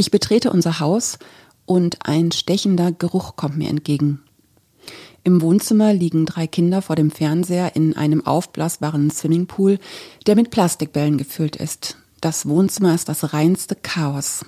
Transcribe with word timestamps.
Ich 0.00 0.10
betrete 0.10 0.50
unser 0.50 0.80
Haus 0.80 1.18
und 1.66 2.06
ein 2.06 2.32
stechender 2.32 2.90
Geruch 2.90 3.36
kommt 3.36 3.58
mir 3.58 3.68
entgegen. 3.68 4.22
Im 5.24 5.42
Wohnzimmer 5.42 5.92
liegen 5.92 6.24
drei 6.24 6.46
Kinder 6.46 6.80
vor 6.80 6.96
dem 6.96 7.10
Fernseher 7.10 7.76
in 7.76 7.94
einem 7.98 8.26
aufblasbaren 8.26 9.10
Swimmingpool, 9.10 9.78
der 10.26 10.36
mit 10.36 10.50
Plastikbällen 10.50 11.18
gefüllt 11.18 11.56
ist. 11.56 11.98
Das 12.22 12.48
Wohnzimmer 12.48 12.94
ist 12.94 13.10
das 13.10 13.34
reinste 13.34 13.74
Chaos. 13.74 14.46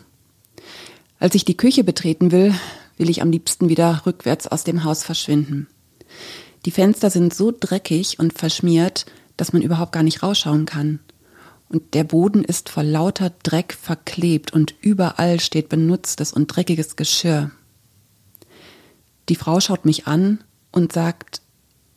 Als 1.18 1.34
ich 1.34 1.44
die 1.44 1.58
Küche 1.58 1.84
betreten 1.84 2.32
will, 2.32 2.54
will 2.96 3.10
ich 3.10 3.20
am 3.20 3.30
liebsten 3.30 3.68
wieder 3.68 4.06
rückwärts 4.06 4.46
aus 4.46 4.64
dem 4.64 4.84
Haus 4.84 5.04
verschwinden. 5.04 5.68
Die 6.64 6.70
Fenster 6.70 7.10
sind 7.10 7.34
so 7.34 7.52
dreckig 7.52 8.18
und 8.18 8.32
verschmiert, 8.32 9.04
dass 9.36 9.52
man 9.52 9.60
überhaupt 9.60 9.92
gar 9.92 10.02
nicht 10.02 10.22
rausschauen 10.22 10.64
kann. 10.64 11.00
Und 11.72 11.94
der 11.94 12.04
Boden 12.04 12.44
ist 12.44 12.68
vor 12.68 12.82
lauter 12.82 13.30
Dreck 13.42 13.72
verklebt 13.72 14.52
und 14.52 14.74
überall 14.82 15.40
steht 15.40 15.70
benutztes 15.70 16.30
und 16.30 16.48
dreckiges 16.48 16.96
Geschirr. 16.96 17.50
Die 19.30 19.36
Frau 19.36 19.58
schaut 19.58 19.86
mich 19.86 20.06
an 20.06 20.44
und 20.70 20.92
sagt, 20.92 21.40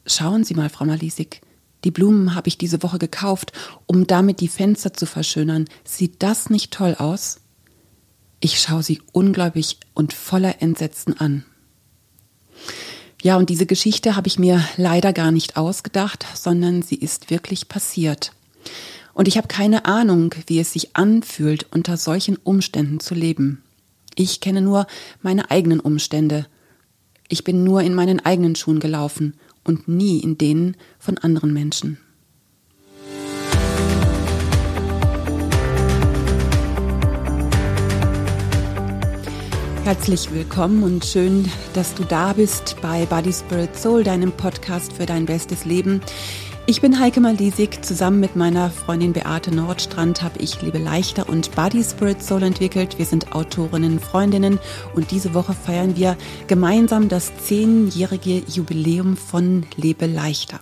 schauen 0.05 0.46
Sie 0.46 0.54
mal, 0.54 0.70
Frau 0.70 0.85
Malisik, 0.85 1.41
die 1.84 1.91
Blumen 1.91 2.35
habe 2.35 2.48
ich 2.48 2.58
diese 2.58 2.82
Woche 2.84 2.99
gekauft, 2.99 3.52
um 3.85 4.08
damit 4.08 4.40
die 4.40 4.48
Fenster 4.48 4.94
zu 4.94 5.05
verschönern. 5.05 5.66
Sieht 5.84 6.23
das 6.23 6.49
nicht 6.49 6.71
toll 6.71 6.96
aus? 6.98 7.41
Ich 8.40 8.62
schaue 8.62 8.82
sie 8.82 9.02
ungläubig 9.12 9.80
und 9.94 10.13
voller 10.13 10.62
Entsetzen 10.62 11.20
an. 11.20 11.44
Ja, 13.21 13.35
und 13.35 13.49
diese 13.49 13.66
Geschichte 13.66 14.16
habe 14.16 14.27
ich 14.27 14.40
mir 14.40 14.63
leider 14.77 15.12
gar 15.12 15.32
nicht 15.32 15.57
ausgedacht, 15.57 16.26
sondern 16.34 16.82
sie 16.82 16.96
ist 16.96 17.30
wirklich 17.30 17.68
passiert. 17.68 18.32
Und 19.16 19.30
ich 19.30 19.38
habe 19.38 19.48
keine 19.48 19.86
Ahnung, 19.86 20.36
wie 20.48 20.60
es 20.60 20.74
sich 20.74 20.98
anfühlt, 20.98 21.68
unter 21.72 21.96
solchen 21.96 22.36
Umständen 22.36 23.00
zu 23.00 23.16
leben. 23.16 23.64
Ich 24.14 24.41
kenne 24.41 24.62
nur 24.62 24.88
meine 25.22 25.50
eigenen 25.50 25.80
Umstände. 25.80 26.48
Ich 27.30 27.46
bin 27.46 27.63
nur 27.63 27.82
in 27.82 27.96
meinen 27.96 28.20
eigenen 28.20 28.57
Schuhen 28.57 28.82
gelaufen 28.82 29.35
und 29.63 29.88
nie 29.88 30.20
in 30.20 30.38
denen 30.38 30.76
von 30.99 31.18
anderen 31.18 31.54
Menschen. 31.54 31.98
Herzlich 39.85 40.34
willkommen 40.34 40.84
und 40.84 41.05
schön, 41.05 41.50
dass 41.74 41.94
du 41.94 42.04
da 42.04 42.34
bist 42.34 42.76
bei 42.82 43.05
Body 43.05 43.32
Spirit 43.32 43.77
Soul, 43.77 44.04
deinem 44.04 44.32
Podcast 44.32 44.91
für 44.91 45.05
dein 45.05 45.26
bestes 45.26 45.63
Leben. 45.63 46.02
Ich 46.68 46.82
bin 46.82 46.99
Heike 46.99 47.21
Malisik. 47.21 47.85
Zusammen 47.85 48.20
mit 48.20 48.35
meiner 48.35 48.71
Freundin 48.71 49.13
Beate 49.13 49.54
Nordstrand 49.54 50.24
habe 50.24 50.40
ich 50.40 50.63
Liebe 50.63 50.80
Leichter 50.80 51.30
und 51.30 51.54
Body 51.54 51.84
Spirit 51.84 52.24
Soul 52.24 52.41
entwickelt. 52.41 52.98
Wir 52.98 53.05
sind 53.05 53.35
Autorinnen, 53.35 53.99
Freundinnen 53.99 54.57
und 54.96 55.12
diese 55.12 55.35
Woche 55.35 55.54
feiern 55.54 55.96
wir 55.96 56.18
gemeinsam 56.48 57.07
das 57.07 57.32
zehnjährige 57.38 58.41
Jubiläum 58.48 59.16
von 59.16 59.68
Lebe 59.76 60.07
Leichter. 60.07 60.60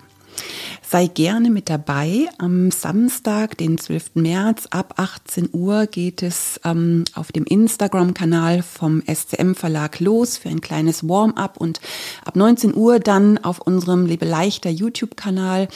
Sei 0.93 1.07
gerne 1.07 1.49
mit 1.49 1.71
dabei. 1.71 2.27
Am 2.37 2.69
Samstag, 2.69 3.57
den 3.57 3.79
12. 3.79 4.11
März 4.13 4.67
ab 4.69 4.93
18 4.97 5.49
Uhr 5.51 5.87
geht 5.87 6.21
es 6.21 6.61
ähm, 6.63 7.05
auf 7.15 7.31
dem 7.31 7.45
Instagram-Kanal 7.45 8.61
vom 8.61 9.01
SCM 9.01 9.55
Verlag 9.55 9.99
los 9.99 10.37
für 10.37 10.49
ein 10.49 10.61
kleines 10.61 11.09
Warm-up 11.09 11.57
und 11.57 11.81
ab 12.23 12.35
19 12.35 12.75
Uhr 12.75 12.99
dann 12.99 13.39
auf 13.39 13.57
unserem 13.57 14.05
Lebe 14.05 14.25
leichter 14.25 14.69
YouTube-Kanal 14.69 15.67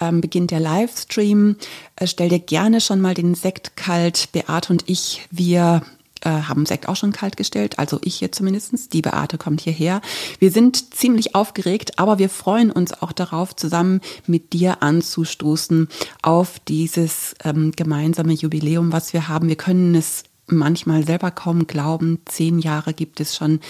ähm, 0.00 0.22
beginnt 0.22 0.52
der 0.52 0.60
Livestream. 0.60 1.56
Äh, 1.96 2.06
stell 2.06 2.30
dir 2.30 2.40
gerne 2.40 2.80
schon 2.80 3.02
mal 3.02 3.12
den 3.12 3.34
Sekt 3.34 3.76
kalt. 3.76 4.30
Beate 4.32 4.72
und 4.72 4.84
ich, 4.86 5.28
wir 5.30 5.82
äh, 6.22 6.30
haben 6.30 6.66
Sekt 6.66 6.88
auch 6.88 6.96
schon 6.96 7.12
kalt 7.12 7.36
gestellt, 7.36 7.78
also 7.78 7.98
ich 8.02 8.16
hier 8.16 8.32
zumindestens. 8.32 8.88
Die 8.88 9.02
Beate 9.02 9.38
kommt 9.38 9.60
hierher. 9.60 10.00
Wir 10.38 10.50
sind 10.50 10.94
ziemlich 10.94 11.34
aufgeregt, 11.34 11.98
aber 11.98 12.18
wir 12.18 12.28
freuen 12.28 12.70
uns 12.70 12.92
auch 13.02 13.12
darauf, 13.12 13.54
zusammen 13.54 14.00
mit 14.26 14.52
dir 14.52 14.82
anzustoßen 14.82 15.88
auf 16.22 16.58
dieses 16.60 17.34
ähm, 17.44 17.72
gemeinsame 17.72 18.32
Jubiläum, 18.32 18.92
was 18.92 19.12
wir 19.12 19.28
haben. 19.28 19.48
Wir 19.48 19.56
können 19.56 19.94
es 19.94 20.24
manchmal 20.46 21.04
selber 21.04 21.30
kaum 21.30 21.66
glauben. 21.66 22.20
Zehn 22.26 22.58
Jahre 22.58 22.94
gibt 22.94 23.20
es 23.20 23.36
schon. 23.36 23.60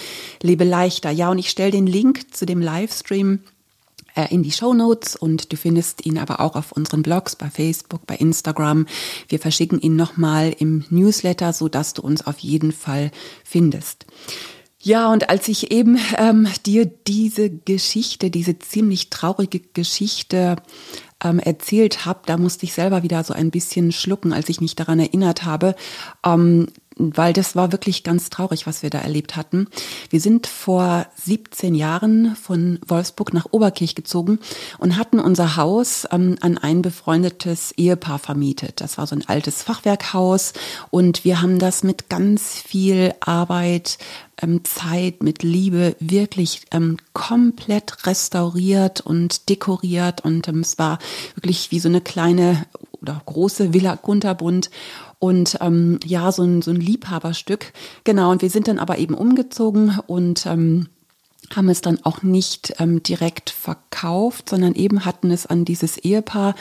Lebe 0.41 0.63
leichter. 0.63 1.11
Ja, 1.11 1.29
und 1.29 1.37
ich 1.37 1.49
stelle 1.49 1.71
den 1.71 1.87
Link 1.87 2.33
zu 2.35 2.45
dem 2.45 2.61
Livestream 2.61 3.39
in 4.29 4.43
die 4.43 4.51
Show 4.51 4.73
Notes 4.73 5.15
und 5.15 5.51
du 5.51 5.57
findest 5.57 6.05
ihn 6.05 6.17
aber 6.17 6.39
auch 6.39 6.55
auf 6.55 6.71
unseren 6.71 7.03
Blogs 7.03 7.35
bei 7.35 7.49
Facebook, 7.49 8.05
bei 8.05 8.15
Instagram. 8.15 8.85
Wir 9.27 9.39
verschicken 9.39 9.79
ihn 9.79 9.95
nochmal 9.95 10.55
im 10.57 10.85
Newsletter, 10.89 11.53
so 11.53 11.67
dass 11.67 11.93
du 11.93 12.01
uns 12.01 12.25
auf 12.25 12.39
jeden 12.39 12.71
Fall 12.71 13.11
findest. 13.43 14.05
Ja, 14.85 15.11
und 15.11 15.29
als 15.29 15.47
ich 15.47 15.71
eben 15.71 15.97
ähm, 16.17 16.45
dir 16.65 16.85
diese 16.85 17.49
Geschichte, 17.49 18.29
diese 18.29 18.59
ziemlich 18.59 19.09
traurige 19.09 19.61
Geschichte 19.61 20.57
ähm, 21.23 21.39
erzählt 21.39 22.05
habe, 22.05 22.19
da 22.25 22.37
musste 22.37 22.65
ich 22.65 22.73
selber 22.73 23.01
wieder 23.01 23.23
so 23.23 23.33
ein 23.33 23.49
bisschen 23.49 23.93
schlucken, 23.93 24.33
als 24.33 24.49
ich 24.49 24.59
mich 24.59 24.75
daran 24.75 24.99
erinnert 24.99 25.45
habe, 25.45 25.75
ähm, 26.25 26.67
weil 26.97 27.33
das 27.33 27.55
war 27.55 27.71
wirklich 27.71 28.03
ganz 28.03 28.29
traurig, 28.29 28.67
was 28.67 28.83
wir 28.83 28.89
da 28.89 28.99
erlebt 28.99 29.35
hatten. 29.35 29.67
Wir 30.09 30.19
sind 30.19 30.47
vor 30.47 31.05
17 31.15 31.75
Jahren 31.75 32.35
von 32.35 32.79
Wolfsburg 32.87 33.33
nach 33.33 33.47
Oberkirch 33.51 33.95
gezogen 33.95 34.39
und 34.77 34.97
hatten 34.97 35.19
unser 35.19 35.55
Haus 35.55 36.07
ähm, 36.11 36.35
an 36.41 36.57
ein 36.57 36.81
befreundetes 36.81 37.71
Ehepaar 37.73 38.19
vermietet. 38.19 38.81
Das 38.81 38.97
war 38.97 39.07
so 39.07 39.15
ein 39.15 39.27
altes 39.27 39.63
Fachwerkhaus 39.63 40.53
und 40.91 41.25
wir 41.25 41.41
haben 41.41 41.59
das 41.59 41.83
mit 41.83 42.09
ganz 42.09 42.53
viel 42.59 43.13
Arbeit, 43.19 43.97
ähm, 44.41 44.63
Zeit, 44.63 45.23
mit 45.23 45.43
Liebe 45.43 45.95
wirklich 45.99 46.61
ähm, 46.71 46.97
komplett 47.13 48.05
restauriert 48.05 49.01
und 49.01 49.49
dekoriert 49.49 50.21
und 50.21 50.47
ähm, 50.47 50.61
es 50.61 50.77
war 50.77 50.99
wirklich 51.35 51.71
wie 51.71 51.79
so 51.79 51.89
eine 51.89 52.01
kleine 52.01 52.65
oder 53.01 53.21
große 53.25 53.73
Villa 53.73 53.97
Kunterbund 53.97 54.69
und 55.23 55.57
ähm, 55.61 56.01
ja, 56.03 56.33
so 56.33 56.43
ein, 56.43 56.61
so 56.61 56.71
ein 56.71 56.81
Liebhaberstück. 56.81 57.71
Genau, 58.03 58.31
und 58.31 58.41
wir 58.41 58.49
sind 58.49 58.67
dann 58.67 58.77
aber 58.77 58.97
eben 58.97 59.13
umgezogen 59.13 59.97
und 60.05 60.45
ähm, 60.45 60.89
haben 61.55 61.69
es 61.69 61.79
dann 61.79 61.99
auch 62.03 62.23
nicht 62.23 62.73
ähm, 62.79 63.01
direkt 63.03 63.49
verkauft, 63.49 64.49
sondern 64.49 64.75
eben 64.75 65.05
hatten 65.05 65.31
es 65.31 65.45
an 65.45 65.63
dieses 65.63 65.97
Ehepaar, 65.97 66.55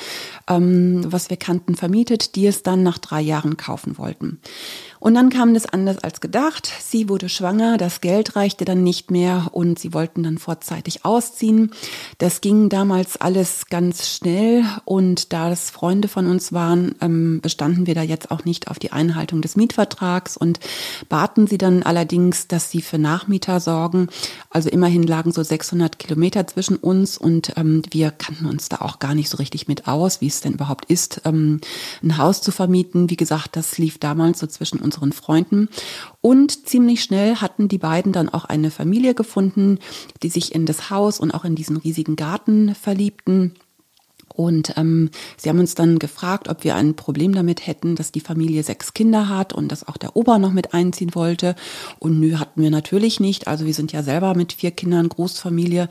ähm, 0.49 1.05
was 1.05 1.29
wir 1.29 1.39
kannten, 1.39 1.75
vermietet, 1.75 2.37
die 2.37 2.47
es 2.47 2.63
dann 2.63 2.85
nach 2.85 2.99
drei 2.99 3.21
Jahren 3.21 3.57
kaufen 3.57 3.99
wollten. 3.99 4.39
Und 5.03 5.15
dann 5.15 5.31
kam 5.31 5.53
das 5.53 5.67
anders 5.67 5.99
als 5.99 6.21
gedacht. 6.21 6.71
Sie 6.81 7.09
wurde 7.09 7.29
schwanger, 7.29 7.77
das 7.77 8.01
Geld 8.01 8.37
reichte 8.37 8.65
dann 8.65 8.85
nicht 8.85 9.11
mehr 9.11 9.49
und 9.51 9.77
sie 9.81 9.93
wollten 9.93 10.23
dann 10.23 10.39
vorzeitig 10.39 11.05
ausziehen. 11.05 11.73
Das 12.19 12.41
ging 12.41 12.69
damals 12.69 13.17
alles 13.21 13.67
ganz 13.67 14.09
schnell 14.09 14.65
und 14.85 15.33
da 15.33 15.51
es 15.51 15.71
Freunde 15.71 16.07
von 16.07 16.29
uns 16.29 16.53
waren, 16.53 16.95
ähm, 17.01 17.41
bestanden 17.41 17.89
wir 17.89 17.97
da 17.97 18.03
jetzt 18.03 18.31
auch 18.31 18.45
nicht 18.45 18.69
auf 18.69 18.79
die 18.79 18.93
Einhaltung 18.93 19.43
des 19.43 19.57
Mietvertrags 19.57 20.37
und 20.37 20.61
baten 21.09 21.49
sie 21.49 21.59
dann 21.59 21.83
allerdings, 21.83 22.47
dass 22.47 22.71
sie 22.71 22.81
für 22.81 22.99
Nachmieter 22.99 23.59
sorgen. 23.59 24.07
Also 24.51 24.69
immerhin 24.69 25.03
lagen 25.03 25.33
so 25.33 25.43
600 25.43 25.99
Kilometer 25.99 26.47
zwischen 26.47 26.77
uns 26.77 27.19
und 27.19 27.55
ähm, 27.57 27.83
wir 27.91 28.13
kannten 28.13 28.47
uns 28.47 28.69
da 28.69 28.77
auch 28.77 29.01
gar 29.01 29.17
nicht 29.17 29.31
so 29.31 29.39
richtig 29.39 29.67
mit 29.67 29.89
aus, 29.89 30.21
wie 30.21 30.29
es 30.29 30.43
denn 30.43 30.53
überhaupt 30.53 30.85
ist, 30.85 31.23
ähm, 31.25 31.61
ein 32.05 32.19
Haus 32.19 32.41
zu 32.41 32.53
vermieten. 32.53 33.11
Wie 33.11 33.17
gesagt, 33.17 33.57
das 33.57 33.79
lief 33.79 33.99
damals 33.99 34.39
so 34.39 34.47
zwischen 34.47 34.79
uns 34.79 34.92
unseren 34.93 35.13
Freunden. 35.13 35.69
Und 36.21 36.67
ziemlich 36.69 37.03
schnell 37.03 37.37
hatten 37.37 37.69
die 37.69 37.79
beiden 37.79 38.13
dann 38.13 38.29
auch 38.29 38.45
eine 38.45 38.71
Familie 38.71 39.15
gefunden, 39.15 39.79
die 40.23 40.29
sich 40.29 40.55
in 40.55 40.67
das 40.67 40.91
Haus 40.91 41.21
und 41.21 41.33
auch 41.33 41.45
in 41.45 41.55
diesen 41.55 41.77
riesigen 41.77 42.17
Garten 42.17 42.75
verliebten. 42.75 43.55
Und 44.35 44.73
ähm, 44.79 45.11
sie 45.37 45.51
haben 45.51 45.59
uns 45.59 45.75
dann 45.75 45.99
gefragt, 45.99 46.49
ob 46.49 46.65
wir 46.65 46.75
ein 46.75 46.97
Problem 46.97 47.35
damit 47.35 47.67
hätten, 47.67 47.97
dass 47.97 48.13
die 48.13 48.21
Familie 48.21 48.63
sechs 48.63 48.95
Kinder 48.95 49.29
hat 49.29 49.53
und 49.53 49.69
dass 49.69 49.87
auch 49.87 49.99
der 49.99 50.17
Opa 50.17 50.39
noch 50.39 50.53
mit 50.53 50.73
einziehen 50.73 51.15
wollte. 51.15 51.55
Und 51.99 52.19
nö, 52.19 52.37
hatten 52.39 52.63
wir 52.63 52.71
natürlich 52.71 53.21
nicht. 53.21 53.47
Also 53.47 53.67
wir 53.67 53.75
sind 53.75 53.93
ja 53.93 54.03
selber 54.03 54.35
mit 54.35 54.55
vier 54.55 54.71
Kindern 54.71 55.11
Großfamilie. 55.11 55.91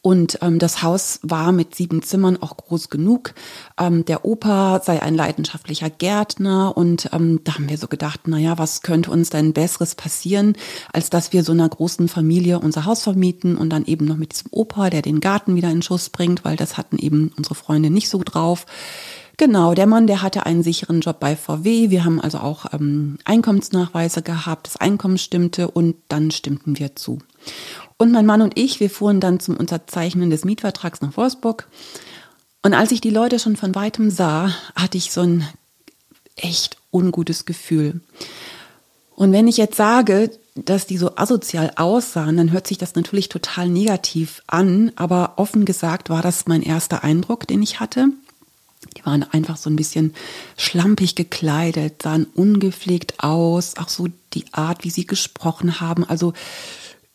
Und 0.00 0.38
ähm, 0.42 0.60
das 0.60 0.82
Haus 0.82 1.18
war 1.22 1.50
mit 1.50 1.74
sieben 1.74 2.02
Zimmern 2.02 2.40
auch 2.40 2.56
groß 2.56 2.88
genug. 2.88 3.34
Ähm, 3.78 4.04
der 4.04 4.24
Opa 4.24 4.80
sei 4.82 5.02
ein 5.02 5.16
leidenschaftlicher 5.16 5.90
Gärtner. 5.90 6.76
Und 6.76 7.10
ähm, 7.12 7.40
da 7.42 7.54
haben 7.54 7.68
wir 7.68 7.78
so 7.78 7.88
gedacht, 7.88 8.20
na 8.26 8.38
ja, 8.38 8.58
was 8.58 8.82
könnte 8.82 9.10
uns 9.10 9.30
denn 9.30 9.52
Besseres 9.52 9.96
passieren, 9.96 10.56
als 10.92 11.10
dass 11.10 11.32
wir 11.32 11.42
so 11.42 11.52
einer 11.52 11.68
großen 11.68 12.08
Familie 12.08 12.60
unser 12.60 12.84
Haus 12.84 13.02
vermieten 13.02 13.56
und 13.56 13.70
dann 13.70 13.86
eben 13.86 14.04
noch 14.04 14.16
mit 14.16 14.32
diesem 14.32 14.48
Opa, 14.52 14.88
der 14.88 15.02
den 15.02 15.18
Garten 15.18 15.56
wieder 15.56 15.70
in 15.70 15.82
Schuss 15.82 16.10
bringt, 16.10 16.44
weil 16.44 16.56
das 16.56 16.76
hatten 16.76 16.98
eben 16.98 17.32
unsere 17.36 17.56
Freunde 17.56 17.90
nicht 17.90 18.08
so 18.08 18.22
drauf. 18.24 18.66
Genau, 19.36 19.74
der 19.74 19.86
Mann, 19.86 20.08
der 20.08 20.22
hatte 20.22 20.46
einen 20.46 20.64
sicheren 20.64 21.00
Job 21.00 21.20
bei 21.20 21.36
VW. 21.36 21.90
Wir 21.90 22.04
haben 22.04 22.20
also 22.20 22.38
auch 22.38 22.72
ähm, 22.72 23.18
Einkommensnachweise 23.24 24.22
gehabt. 24.22 24.66
Das 24.66 24.76
Einkommen 24.76 25.16
stimmte 25.16 25.70
und 25.70 25.94
dann 26.08 26.32
stimmten 26.32 26.78
wir 26.78 26.96
zu. 26.96 27.18
Und 27.98 28.12
mein 28.12 28.26
Mann 28.26 28.42
und 28.42 28.56
ich, 28.56 28.78
wir 28.78 28.90
fuhren 28.90 29.20
dann 29.20 29.40
zum 29.40 29.56
Unterzeichnen 29.56 30.30
des 30.30 30.44
Mietvertrags 30.44 31.00
nach 31.00 31.16
Wolfsburg. 31.16 31.66
Und 32.62 32.72
als 32.72 32.92
ich 32.92 33.00
die 33.00 33.10
Leute 33.10 33.38
schon 33.38 33.56
von 33.56 33.74
weitem 33.74 34.10
sah, 34.10 34.54
hatte 34.76 34.96
ich 34.96 35.12
so 35.12 35.22
ein 35.22 35.46
echt 36.36 36.76
ungutes 36.92 37.44
Gefühl. 37.44 38.00
Und 39.16 39.32
wenn 39.32 39.48
ich 39.48 39.56
jetzt 39.56 39.76
sage, 39.76 40.30
dass 40.54 40.86
die 40.86 40.96
so 40.96 41.16
asozial 41.16 41.72
aussahen, 41.76 42.36
dann 42.36 42.52
hört 42.52 42.68
sich 42.68 42.78
das 42.78 42.94
natürlich 42.94 43.28
total 43.28 43.68
negativ 43.68 44.42
an, 44.46 44.92
aber 44.94 45.34
offen 45.36 45.64
gesagt 45.64 46.08
war 46.08 46.22
das 46.22 46.46
mein 46.46 46.62
erster 46.62 47.02
Eindruck, 47.02 47.46
den 47.48 47.62
ich 47.62 47.80
hatte. 47.80 48.08
Die 48.96 49.04
waren 49.04 49.24
einfach 49.24 49.56
so 49.56 49.70
ein 49.70 49.76
bisschen 49.76 50.14
schlampig 50.56 51.16
gekleidet, 51.16 52.02
sahen 52.02 52.26
ungepflegt 52.32 53.14
aus, 53.18 53.76
auch 53.76 53.88
so 53.88 54.06
die 54.34 54.44
Art, 54.52 54.84
wie 54.84 54.90
sie 54.90 55.06
gesprochen 55.06 55.80
haben. 55.80 56.04
Also 56.04 56.32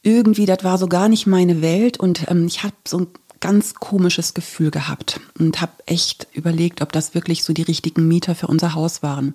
irgendwie, 0.04 0.46
das 0.46 0.64
war 0.64 0.78
so 0.78 0.88
gar 0.88 1.10
nicht 1.10 1.26
meine 1.26 1.62
Welt 1.62 2.00
und 2.00 2.30
ähm, 2.30 2.46
ich 2.46 2.64
habe 2.64 2.76
so 2.86 3.00
ein 3.00 3.08
ganz 3.44 3.74
komisches 3.74 4.34
Gefühl 4.34 4.72
gehabt 4.72 5.20
und 5.38 5.60
habe 5.60 5.74
echt 5.86 6.28
überlegt, 6.32 6.82
ob 6.82 6.94
das 6.94 7.14
wirklich 7.14 7.44
so 7.44 7.52
die 7.52 7.64
richtigen 7.64 8.08
Mieter 8.08 8.36
für 8.36 8.48
unser 8.48 8.74
Haus 8.74 9.04
waren. 9.04 9.34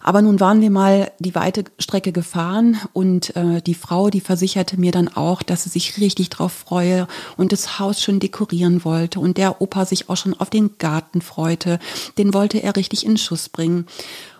Aber 0.00 0.22
nun 0.22 0.40
waren 0.40 0.62
wir 0.62 0.70
mal 0.70 1.12
die 1.18 1.34
weite 1.34 1.64
Strecke 1.78 2.10
gefahren 2.10 2.78
und 2.94 3.36
äh, 3.36 3.60
die 3.60 3.74
Frau, 3.74 4.08
die 4.08 4.22
versicherte 4.22 4.80
mir 4.80 4.92
dann 4.92 5.08
auch, 5.08 5.42
dass 5.42 5.64
sie 5.64 5.68
sich 5.68 6.00
richtig 6.00 6.30
drauf 6.30 6.52
freue 6.52 7.06
und 7.36 7.52
das 7.52 7.78
Haus 7.78 8.02
schon 8.02 8.18
dekorieren 8.18 8.82
wollte 8.82 9.20
und 9.20 9.36
der 9.36 9.60
Opa 9.60 9.84
sich 9.84 10.08
auch 10.08 10.16
schon 10.16 10.32
auf 10.32 10.48
den 10.48 10.78
Garten 10.78 11.20
freute. 11.20 11.80
Den 12.16 12.32
wollte 12.32 12.62
er 12.62 12.76
richtig 12.76 13.04
in 13.04 13.18
Schuss 13.18 13.50
bringen. 13.50 13.86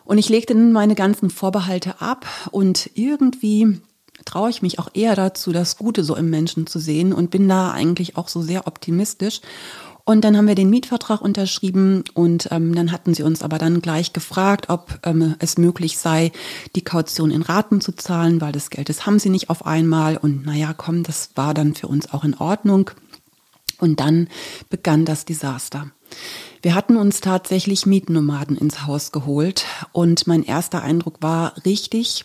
Und 0.07 0.17
ich 0.17 0.31
legte 0.31 0.55
nun 0.55 0.73
meine 0.73 0.95
ganzen 0.95 1.29
Vorbehalte 1.29 2.01
ab 2.01 2.27
und 2.53 2.89
irgendwie 2.95 3.83
traue 4.25 4.51
ich 4.51 4.63
mich 4.63 4.79
auch 4.79 4.89
eher 4.95 5.17
dazu, 5.17 5.53
das 5.53 5.77
Gute 5.77 6.05
so 6.05 6.17
im 6.17 6.31
Menschen 6.31 6.67
zu 6.67 6.79
sehen 6.79 7.13
und 7.13 7.31
bin 7.31 7.49
da 7.49 7.73
eigentlich 7.73 8.17
auch 8.17 8.29
so 8.29 8.43
sehr 8.43 8.67
optimistisch. 8.67 9.41
Und 10.07 10.23
dann 10.23 10.37
haben 10.37 10.47
wir 10.47 10.55
den 10.55 10.69
Mietvertrag 10.69 11.23
unterschrieben 11.23 12.05
und 12.13 12.49
ähm, 12.51 12.75
dann 12.75 12.93
hatten 12.93 13.15
sie 13.15 13.23
uns 13.23 13.43
aber 13.43 13.57
dann 13.57 13.81
gleich 13.81 14.13
gefragt, 14.13 14.69
ob 14.69 15.01
ähm, 15.03 15.35
es 15.39 15.57
möglich 15.57 15.97
sei, 15.97 16.31
die 16.77 16.85
Kaution 16.85 17.31
in 17.31 17.41
Raten 17.41 17.81
zu 17.81 17.93
zahlen, 17.93 18.43
weil 18.43 18.53
das 18.53 18.69
Geld, 18.69 18.91
das 18.91 19.07
haben 19.07 19.19
sie 19.19 19.31
nicht 19.31 19.49
auf 19.49 19.65
einmal. 19.65 20.19
Und 20.19 20.45
naja, 20.45 20.75
komm, 20.77 21.05
das 21.05 21.31
war 21.37 21.55
dann 21.55 21.75
für 21.75 21.89
uns 21.89 22.13
auch 22.13 22.23
in 22.23 22.35
Ordnung. 22.35 22.91
Und 23.79 23.99
dann 24.01 24.29
begann 24.69 25.07
das 25.07 25.25
Desaster. 25.25 25.91
Wir 26.61 26.75
hatten 26.75 26.97
uns 26.97 27.21
tatsächlich 27.21 27.87
Mietnomaden 27.87 28.57
ins 28.57 28.87
Haus 28.87 29.11
geholt 29.11 29.65
und 29.93 30.27
mein 30.27 30.43
erster 30.43 30.83
Eindruck 30.83 31.23
war 31.23 31.55
richtig. 31.65 32.25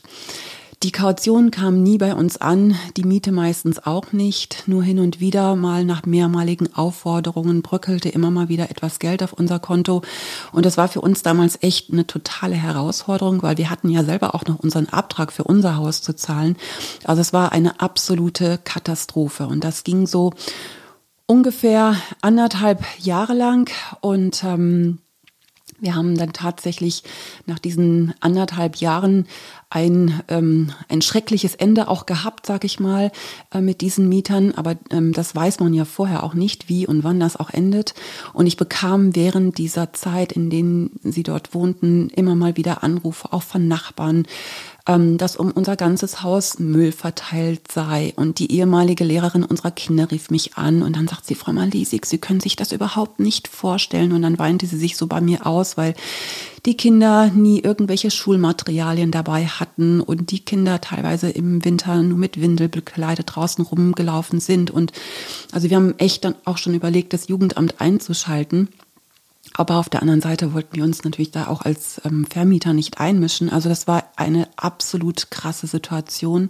Die 0.81 0.93
Kaution 0.93 1.51
kam 1.51 1.83
nie 1.83 1.97
bei 1.97 2.15
uns 2.15 2.37
an, 2.37 2.73
die 2.95 3.03
Miete 3.03 3.33
meistens 3.33 3.85
auch 3.85 4.13
nicht. 4.13 4.63
Nur 4.65 4.81
hin 4.81 4.99
und 4.99 5.19
wieder 5.19 5.57
mal 5.57 5.83
nach 5.83 6.05
mehrmaligen 6.05 6.73
Aufforderungen 6.73 7.61
bröckelte 7.61 8.07
immer 8.07 8.31
mal 8.31 8.47
wieder 8.47 8.71
etwas 8.71 8.99
Geld 8.99 9.21
auf 9.21 9.33
unser 9.33 9.59
Konto. 9.59 10.03
Und 10.53 10.65
das 10.65 10.77
war 10.77 10.87
für 10.87 11.01
uns 11.01 11.21
damals 11.21 11.61
echt 11.61 11.91
eine 11.91 12.07
totale 12.07 12.55
Herausforderung, 12.55 13.43
weil 13.43 13.57
wir 13.57 13.69
hatten 13.69 13.89
ja 13.89 14.05
selber 14.05 14.33
auch 14.33 14.45
noch 14.45 14.59
unseren 14.59 14.87
Abtrag 14.87 15.33
für 15.33 15.43
unser 15.43 15.75
Haus 15.75 16.01
zu 16.01 16.15
zahlen. 16.15 16.55
Also 17.03 17.19
es 17.19 17.33
war 17.33 17.51
eine 17.51 17.81
absolute 17.81 18.57
Katastrophe. 18.63 19.47
Und 19.47 19.65
das 19.65 19.83
ging 19.83 20.07
so 20.07 20.31
ungefähr 21.25 21.97
anderthalb 22.21 22.85
Jahre 22.99 23.33
lang. 23.33 23.69
Und 23.99 24.45
ähm, 24.45 24.99
wir 25.81 25.95
haben 25.95 26.17
dann 26.17 26.33
tatsächlich 26.33 27.03
nach 27.45 27.59
diesen 27.59 28.13
anderthalb 28.19 28.77
Jahren 28.77 29.27
ein, 29.69 30.21
ähm, 30.27 30.71
ein 30.87 31.01
schreckliches 31.01 31.55
Ende 31.55 31.87
auch 31.87 32.05
gehabt, 32.05 32.45
sag 32.45 32.63
ich 32.63 32.79
mal, 32.79 33.11
äh, 33.53 33.61
mit 33.61 33.81
diesen 33.81 34.09
Mietern. 34.09 34.53
Aber 34.55 34.77
ähm, 34.89 35.13
das 35.13 35.35
weiß 35.35 35.59
man 35.59 35.73
ja 35.73 35.85
vorher 35.85 36.23
auch 36.23 36.33
nicht, 36.33 36.69
wie 36.69 36.87
und 36.87 37.03
wann 37.03 37.19
das 37.19 37.37
auch 37.37 37.51
endet. 37.51 37.93
Und 38.33 38.47
ich 38.47 38.57
bekam 38.57 39.15
während 39.15 39.57
dieser 39.57 39.93
Zeit, 39.93 40.31
in 40.31 40.49
denen 40.49 40.99
sie 41.03 41.23
dort 41.23 41.53
wohnten, 41.53 42.09
immer 42.09 42.35
mal 42.35 42.57
wieder 42.57 42.83
Anrufe, 42.83 43.31
auch 43.31 43.43
von 43.43 43.67
Nachbarn, 43.67 44.25
dass 44.97 45.35
um 45.35 45.51
unser 45.51 45.75
ganzes 45.75 46.23
Haus 46.23 46.57
Müll 46.57 46.91
verteilt 46.91 47.71
sei. 47.71 48.13
Und 48.15 48.39
die 48.39 48.51
ehemalige 48.51 49.03
Lehrerin 49.03 49.43
unserer 49.43 49.71
Kinder 49.71 50.09
rief 50.09 50.31
mich 50.31 50.55
an 50.55 50.81
und 50.81 50.95
dann 50.95 51.07
sagt 51.07 51.25
sie, 51.25 51.35
Frau 51.35 51.53
Malisik, 51.53 52.05
Sie 52.05 52.17
können 52.17 52.39
sich 52.39 52.55
das 52.55 52.71
überhaupt 52.71 53.19
nicht 53.19 53.47
vorstellen. 53.47 54.11
Und 54.13 54.23
dann 54.23 54.39
weinte 54.39 54.65
sie 54.65 54.77
sich 54.77 54.97
so 54.97 55.07
bei 55.07 55.21
mir 55.21 55.45
aus, 55.45 55.77
weil 55.77 55.93
die 56.65 56.75
Kinder 56.75 57.27
nie 57.33 57.59
irgendwelche 57.59 58.11
Schulmaterialien 58.11 59.11
dabei 59.11 59.45
hatten 59.45 60.01
und 60.01 60.31
die 60.31 60.39
Kinder 60.39 60.81
teilweise 60.81 61.29
im 61.29 61.63
Winter 61.63 62.01
nur 62.01 62.17
mit 62.17 62.41
Windel 62.41 62.67
bekleidet 62.67 63.35
draußen 63.35 63.63
rumgelaufen 63.63 64.39
sind. 64.39 64.71
Und 64.71 64.91
also 65.51 65.69
wir 65.69 65.77
haben 65.77 65.97
echt 65.99 66.25
dann 66.25 66.35
auch 66.45 66.57
schon 66.57 66.73
überlegt, 66.73 67.13
das 67.13 67.27
Jugendamt 67.27 67.79
einzuschalten. 67.79 68.69
Aber 69.55 69.75
auf 69.75 69.89
der 69.89 70.01
anderen 70.01 70.21
Seite 70.21 70.53
wollten 70.53 70.75
wir 70.75 70.83
uns 70.83 71.03
natürlich 71.03 71.31
da 71.31 71.47
auch 71.47 71.61
als 71.61 72.01
ähm, 72.05 72.25
Vermieter 72.29 72.73
nicht 72.73 72.99
einmischen. 72.99 73.49
Also 73.49 73.69
das 73.69 73.87
war 73.87 74.05
eine 74.15 74.47
absolut 74.57 75.31
krasse 75.31 75.67
Situation. 75.67 76.49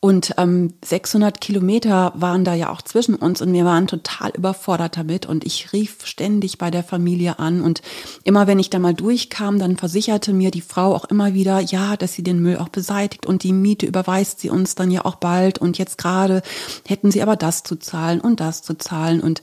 Und 0.00 0.34
ähm, 0.36 0.74
600 0.84 1.40
Kilometer 1.40 2.12
waren 2.14 2.44
da 2.44 2.54
ja 2.54 2.70
auch 2.70 2.82
zwischen 2.82 3.16
uns 3.16 3.42
und 3.42 3.52
wir 3.52 3.64
waren 3.64 3.88
total 3.88 4.30
überfordert 4.30 4.96
damit. 4.96 5.26
Und 5.26 5.44
ich 5.44 5.72
rief 5.72 6.06
ständig 6.06 6.56
bei 6.56 6.70
der 6.70 6.84
Familie 6.84 7.40
an 7.40 7.62
und 7.62 7.82
immer 8.22 8.46
wenn 8.46 8.60
ich 8.60 8.70
da 8.70 8.78
mal 8.78 8.94
durchkam, 8.94 9.58
dann 9.58 9.76
versicherte 9.76 10.32
mir 10.32 10.52
die 10.52 10.60
Frau 10.60 10.94
auch 10.94 11.06
immer 11.06 11.34
wieder, 11.34 11.58
ja, 11.58 11.96
dass 11.96 12.14
sie 12.14 12.22
den 12.22 12.40
Müll 12.40 12.58
auch 12.58 12.68
beseitigt 12.68 13.26
und 13.26 13.42
die 13.42 13.52
Miete 13.52 13.86
überweist 13.86 14.38
sie 14.38 14.50
uns 14.50 14.76
dann 14.76 14.92
ja 14.92 15.04
auch 15.04 15.16
bald. 15.16 15.58
Und 15.58 15.78
jetzt 15.78 15.98
gerade 15.98 16.42
hätten 16.86 17.10
sie 17.10 17.20
aber 17.20 17.34
das 17.34 17.64
zu 17.64 17.74
zahlen 17.74 18.20
und 18.20 18.38
das 18.38 18.62
zu 18.62 18.78
zahlen 18.78 19.20
und 19.20 19.42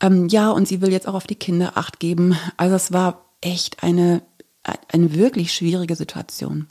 ähm, 0.00 0.28
ja, 0.28 0.50
und 0.50 0.68
sie 0.68 0.80
will 0.80 0.92
jetzt 0.92 1.08
auch 1.08 1.14
auf 1.14 1.26
die 1.26 1.36
Kinder 1.36 1.72
acht 1.76 2.00
geben. 2.00 2.36
Also 2.56 2.76
es 2.76 2.92
war 2.92 3.24
echt 3.40 3.82
eine, 3.82 4.22
eine 4.88 5.14
wirklich 5.14 5.52
schwierige 5.52 5.96
Situation. 5.96 6.66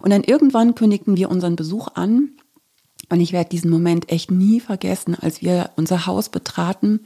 Und 0.00 0.10
dann 0.10 0.24
irgendwann 0.24 0.74
kündigten 0.74 1.16
wir 1.16 1.30
unseren 1.30 1.56
Besuch 1.56 1.88
an. 1.94 2.30
Und 3.10 3.20
ich 3.20 3.32
werde 3.32 3.50
diesen 3.50 3.70
Moment 3.70 4.10
echt 4.10 4.30
nie 4.30 4.60
vergessen, 4.60 5.14
als 5.14 5.42
wir 5.42 5.70
unser 5.76 6.06
Haus 6.06 6.30
betraten 6.30 7.00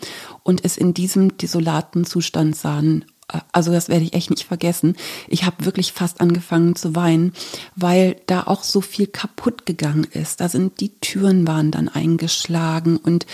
und 0.44 0.64
es 0.64 0.76
in 0.76 0.94
diesem 0.94 1.36
desolaten 1.36 2.04
Zustand 2.04 2.56
sahen 2.56 3.04
also 3.52 3.72
das 3.72 3.90
werde 3.90 4.04
ich 4.04 4.14
echt 4.14 4.30
nicht 4.30 4.44
vergessen. 4.44 4.96
Ich 5.26 5.44
habe 5.44 5.66
wirklich 5.66 5.92
fast 5.92 6.22
angefangen 6.22 6.76
zu 6.76 6.96
weinen, 6.96 7.34
weil 7.76 8.16
da 8.26 8.44
auch 8.44 8.62
so 8.62 8.80
viel 8.80 9.06
kaputt 9.06 9.66
gegangen 9.66 10.04
ist. 10.04 10.40
Da 10.40 10.48
sind 10.48 10.80
die 10.80 10.98
Türen 11.00 11.46
waren 11.46 11.70
dann 11.70 11.88
eingeschlagen 11.88 12.96
und 12.96 13.26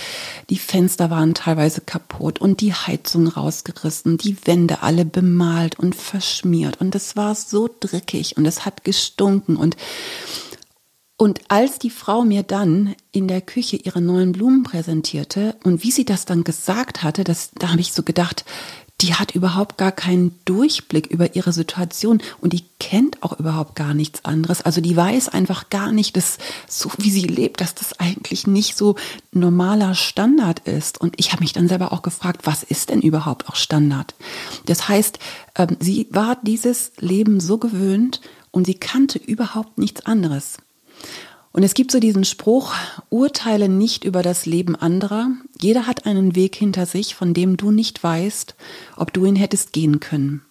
die 0.50 0.58
Fenster 0.58 1.10
waren 1.10 1.34
teilweise 1.34 1.80
kaputt 1.80 2.40
und 2.40 2.60
die 2.60 2.74
Heizung 2.74 3.28
rausgerissen, 3.28 4.18
die 4.18 4.36
Wände 4.46 4.82
alle 4.82 5.04
bemalt 5.04 5.78
und 5.78 5.94
verschmiert 5.94 6.80
und 6.80 6.94
es 6.96 7.14
war 7.14 7.34
so 7.36 7.68
dreckig 7.78 8.36
und 8.36 8.46
es 8.46 8.64
hat 8.64 8.82
gestunken 8.82 9.56
und 9.56 9.76
und 11.16 11.42
als 11.46 11.78
die 11.78 11.90
Frau 11.90 12.24
mir 12.24 12.42
dann 12.42 12.96
in 13.12 13.28
der 13.28 13.40
Küche 13.40 13.76
ihre 13.76 14.00
neuen 14.00 14.32
Blumen 14.32 14.64
präsentierte 14.64 15.54
und 15.62 15.84
wie 15.84 15.92
sie 15.92 16.04
das 16.04 16.24
dann 16.24 16.42
gesagt 16.42 17.04
hatte, 17.04 17.22
das, 17.22 17.52
da 17.54 17.70
habe 17.70 17.80
ich 17.80 17.92
so 17.92 18.02
gedacht, 18.02 18.44
die 19.04 19.14
hat 19.14 19.34
überhaupt 19.34 19.76
gar 19.76 19.92
keinen 19.92 20.34
Durchblick 20.46 21.08
über 21.08 21.36
ihre 21.36 21.52
Situation 21.52 22.22
und 22.40 22.54
die 22.54 22.64
kennt 22.80 23.22
auch 23.22 23.38
überhaupt 23.38 23.76
gar 23.76 23.92
nichts 23.92 24.24
anderes. 24.24 24.62
Also 24.62 24.80
die 24.80 24.96
weiß 24.96 25.28
einfach 25.28 25.68
gar 25.68 25.92
nicht, 25.92 26.16
dass 26.16 26.38
so 26.66 26.90
wie 26.96 27.10
sie 27.10 27.26
lebt, 27.26 27.60
dass 27.60 27.74
das 27.74 28.00
eigentlich 28.00 28.46
nicht 28.46 28.78
so 28.78 28.96
normaler 29.30 29.94
Standard 29.94 30.60
ist. 30.60 30.98
Und 30.98 31.16
ich 31.18 31.32
habe 31.32 31.42
mich 31.42 31.52
dann 31.52 31.68
selber 31.68 31.92
auch 31.92 32.00
gefragt, 32.00 32.46
was 32.46 32.62
ist 32.62 32.88
denn 32.88 33.02
überhaupt 33.02 33.46
auch 33.46 33.56
Standard? 33.56 34.14
Das 34.64 34.88
heißt, 34.88 35.18
ähm, 35.56 35.76
sie 35.80 36.08
war 36.10 36.38
dieses 36.42 36.92
Leben 36.98 37.40
so 37.40 37.58
gewöhnt 37.58 38.22
und 38.52 38.64
sie 38.64 38.74
kannte 38.74 39.18
überhaupt 39.18 39.76
nichts 39.76 40.06
anderes. 40.06 40.56
Und 41.54 41.62
es 41.62 41.74
gibt 41.74 41.92
so 41.92 42.00
diesen 42.00 42.24
Spruch, 42.24 42.74
urteile 43.10 43.68
nicht 43.68 44.02
über 44.02 44.24
das 44.24 44.44
Leben 44.44 44.74
anderer. 44.74 45.30
Jeder 45.60 45.86
hat 45.86 46.04
einen 46.04 46.34
Weg 46.34 46.56
hinter 46.56 46.84
sich, 46.84 47.14
von 47.14 47.32
dem 47.32 47.56
du 47.56 47.70
nicht 47.70 48.02
weißt, 48.02 48.56
ob 48.96 49.12
du 49.12 49.24
ihn 49.24 49.36
hättest 49.36 49.72
gehen 49.72 50.00
können. 50.00 50.42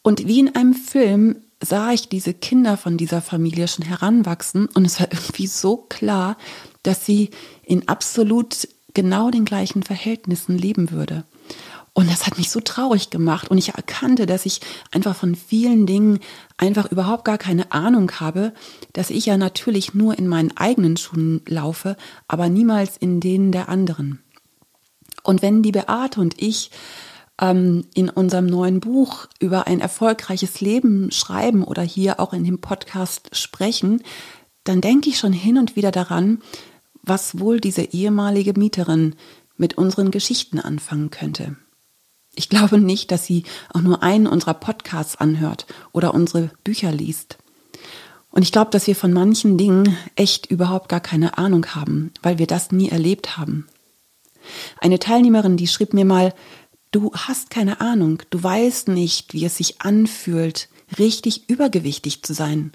Und 0.00 0.26
wie 0.26 0.40
in 0.40 0.56
einem 0.56 0.72
Film 0.72 1.36
sah 1.62 1.92
ich 1.92 2.08
diese 2.08 2.32
Kinder 2.32 2.78
von 2.78 2.96
dieser 2.96 3.20
Familie 3.20 3.68
schon 3.68 3.84
heranwachsen 3.84 4.68
und 4.72 4.86
es 4.86 4.98
war 4.98 5.08
irgendwie 5.12 5.46
so 5.46 5.76
klar, 5.76 6.38
dass 6.82 7.04
sie 7.04 7.28
in 7.62 7.86
absolut 7.86 8.68
genau 8.94 9.30
den 9.30 9.44
gleichen 9.44 9.82
Verhältnissen 9.82 10.56
leben 10.56 10.92
würde. 10.92 11.24
Und 11.92 12.10
das 12.10 12.26
hat 12.26 12.38
mich 12.38 12.50
so 12.50 12.60
traurig 12.60 13.10
gemacht. 13.10 13.50
Und 13.50 13.58
ich 13.58 13.74
erkannte, 13.74 14.26
dass 14.26 14.46
ich 14.46 14.60
einfach 14.92 15.16
von 15.16 15.34
vielen 15.34 15.86
Dingen 15.86 16.20
einfach 16.56 16.90
überhaupt 16.90 17.24
gar 17.24 17.38
keine 17.38 17.72
Ahnung 17.72 18.10
habe, 18.20 18.52
dass 18.92 19.10
ich 19.10 19.26
ja 19.26 19.36
natürlich 19.36 19.92
nur 19.94 20.16
in 20.18 20.28
meinen 20.28 20.56
eigenen 20.56 20.96
Schuhen 20.96 21.42
laufe, 21.46 21.96
aber 22.28 22.48
niemals 22.48 22.96
in 22.96 23.20
denen 23.20 23.50
der 23.52 23.68
anderen. 23.68 24.22
Und 25.22 25.42
wenn 25.42 25.62
die 25.62 25.72
Beate 25.72 26.20
und 26.20 26.40
ich 26.40 26.70
ähm, 27.40 27.84
in 27.94 28.08
unserem 28.08 28.46
neuen 28.46 28.80
Buch 28.80 29.26
über 29.40 29.66
ein 29.66 29.80
erfolgreiches 29.80 30.60
Leben 30.60 31.10
schreiben 31.10 31.64
oder 31.64 31.82
hier 31.82 32.20
auch 32.20 32.32
in 32.32 32.44
dem 32.44 32.60
Podcast 32.60 33.36
sprechen, 33.36 34.02
dann 34.64 34.80
denke 34.80 35.10
ich 35.10 35.18
schon 35.18 35.32
hin 35.32 35.58
und 35.58 35.74
wieder 35.74 35.90
daran, 35.90 36.40
was 37.02 37.38
wohl 37.38 37.60
diese 37.60 37.82
ehemalige 37.82 38.58
Mieterin 38.58 39.16
mit 39.56 39.76
unseren 39.76 40.10
Geschichten 40.10 40.60
anfangen 40.60 41.10
könnte. 41.10 41.56
Ich 42.34 42.48
glaube 42.48 42.78
nicht, 42.78 43.10
dass 43.10 43.26
sie 43.26 43.44
auch 43.72 43.80
nur 43.80 44.02
einen 44.02 44.26
unserer 44.26 44.54
Podcasts 44.54 45.16
anhört 45.16 45.66
oder 45.92 46.14
unsere 46.14 46.50
Bücher 46.64 46.92
liest. 46.92 47.38
Und 48.30 48.42
ich 48.42 48.52
glaube, 48.52 48.70
dass 48.70 48.86
wir 48.86 48.94
von 48.94 49.12
manchen 49.12 49.58
Dingen 49.58 49.96
echt 50.14 50.46
überhaupt 50.46 50.88
gar 50.88 51.00
keine 51.00 51.38
Ahnung 51.38 51.66
haben, 51.74 52.12
weil 52.22 52.38
wir 52.38 52.46
das 52.46 52.70
nie 52.70 52.88
erlebt 52.88 53.36
haben. 53.36 53.66
Eine 54.80 54.98
Teilnehmerin, 54.98 55.56
die 55.56 55.66
schrieb 55.66 55.92
mir 55.92 56.04
mal, 56.04 56.32
du 56.92 57.12
hast 57.12 57.50
keine 57.50 57.80
Ahnung, 57.80 58.22
du 58.30 58.42
weißt 58.42 58.88
nicht, 58.88 59.34
wie 59.34 59.44
es 59.44 59.56
sich 59.56 59.80
anfühlt, 59.80 60.68
richtig 60.98 61.48
übergewichtig 61.48 62.22
zu 62.22 62.32
sein, 62.34 62.72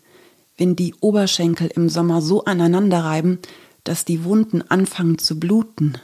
wenn 0.58 0.76
die 0.76 0.94
Oberschenkel 1.00 1.70
im 1.74 1.90
Sommer 1.90 2.22
so 2.22 2.46
aneinander 2.46 3.04
reiben, 3.04 3.40
dass 3.84 4.06
die 4.06 4.24
Wunden 4.24 4.62
anfangen 4.62 5.18
zu 5.18 5.40
bluten. 5.40 5.98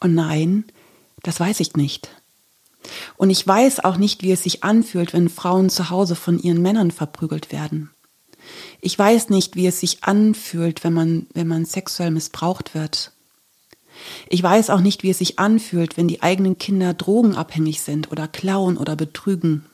Und 0.00 0.14
nein, 0.14 0.64
das 1.22 1.40
weiß 1.40 1.60
ich 1.60 1.74
nicht. 1.74 2.08
Und 3.16 3.30
ich 3.30 3.46
weiß 3.46 3.84
auch 3.84 3.96
nicht, 3.96 4.22
wie 4.22 4.32
es 4.32 4.42
sich 4.42 4.64
anfühlt, 4.64 5.12
wenn 5.12 5.28
Frauen 5.28 5.70
zu 5.70 5.90
Hause 5.90 6.14
von 6.14 6.38
ihren 6.38 6.62
Männern 6.62 6.90
verprügelt 6.90 7.52
werden. 7.52 7.90
Ich 8.80 8.98
weiß 8.98 9.30
nicht, 9.30 9.56
wie 9.56 9.66
es 9.66 9.80
sich 9.80 10.04
anfühlt, 10.04 10.84
wenn 10.84 10.92
man, 10.92 11.26
wenn 11.32 11.48
man 11.48 11.64
sexuell 11.64 12.10
missbraucht 12.10 12.74
wird. 12.74 13.12
Ich 14.28 14.42
weiß 14.42 14.70
auch 14.70 14.80
nicht, 14.80 15.02
wie 15.02 15.10
es 15.10 15.18
sich 15.18 15.38
anfühlt, 15.38 15.96
wenn 15.96 16.08
die 16.08 16.22
eigenen 16.22 16.58
Kinder 16.58 16.94
drogenabhängig 16.94 17.80
sind 17.80 18.10
oder 18.10 18.28
klauen 18.28 18.76
oder 18.76 18.96
betrügen. 18.96 19.64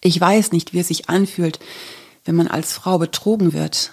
Ich 0.00 0.20
weiß 0.20 0.52
nicht, 0.52 0.72
wie 0.72 0.80
es 0.80 0.88
sich 0.88 1.08
anfühlt, 1.08 1.58
wenn 2.24 2.34
man 2.34 2.48
als 2.48 2.72
Frau 2.72 2.98
betrogen 2.98 3.52
wird, 3.52 3.92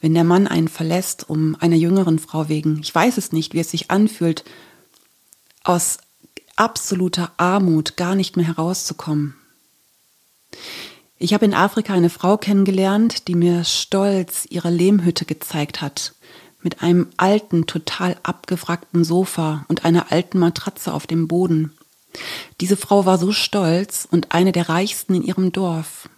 wenn 0.00 0.14
der 0.14 0.24
Mann 0.24 0.46
einen 0.46 0.68
verlässt, 0.68 1.28
um 1.28 1.56
einer 1.60 1.76
jüngeren 1.76 2.18
Frau 2.18 2.48
wegen. 2.48 2.80
Ich 2.80 2.94
weiß 2.94 3.18
es 3.18 3.32
nicht, 3.32 3.54
wie 3.54 3.60
es 3.60 3.70
sich 3.70 3.90
anfühlt, 3.90 4.44
aus 5.62 5.98
absoluter 6.56 7.32
Armut 7.36 7.96
gar 7.96 8.14
nicht 8.14 8.36
mehr 8.36 8.46
herauszukommen. 8.46 9.34
Ich 11.18 11.32
habe 11.32 11.44
in 11.44 11.54
Afrika 11.54 11.94
eine 11.94 12.10
Frau 12.10 12.36
kennengelernt, 12.36 13.28
die 13.28 13.34
mir 13.34 13.64
stolz 13.64 14.46
ihre 14.50 14.70
Lehmhütte 14.70 15.24
gezeigt 15.24 15.80
hat, 15.80 16.14
mit 16.62 16.82
einem 16.82 17.08
alten, 17.16 17.66
total 17.66 18.16
abgewrackten 18.22 19.04
Sofa 19.04 19.64
und 19.68 19.84
einer 19.84 20.12
alten 20.12 20.38
Matratze 20.38 20.92
auf 20.92 21.06
dem 21.06 21.28
Boden. 21.28 21.72
Diese 22.60 22.76
Frau 22.76 23.06
war 23.06 23.18
so 23.18 23.32
stolz 23.32 24.06
und 24.10 24.32
eine 24.32 24.52
der 24.52 24.68
reichsten 24.68 25.14
in 25.14 25.22
ihrem 25.22 25.52
Dorf. 25.52 26.08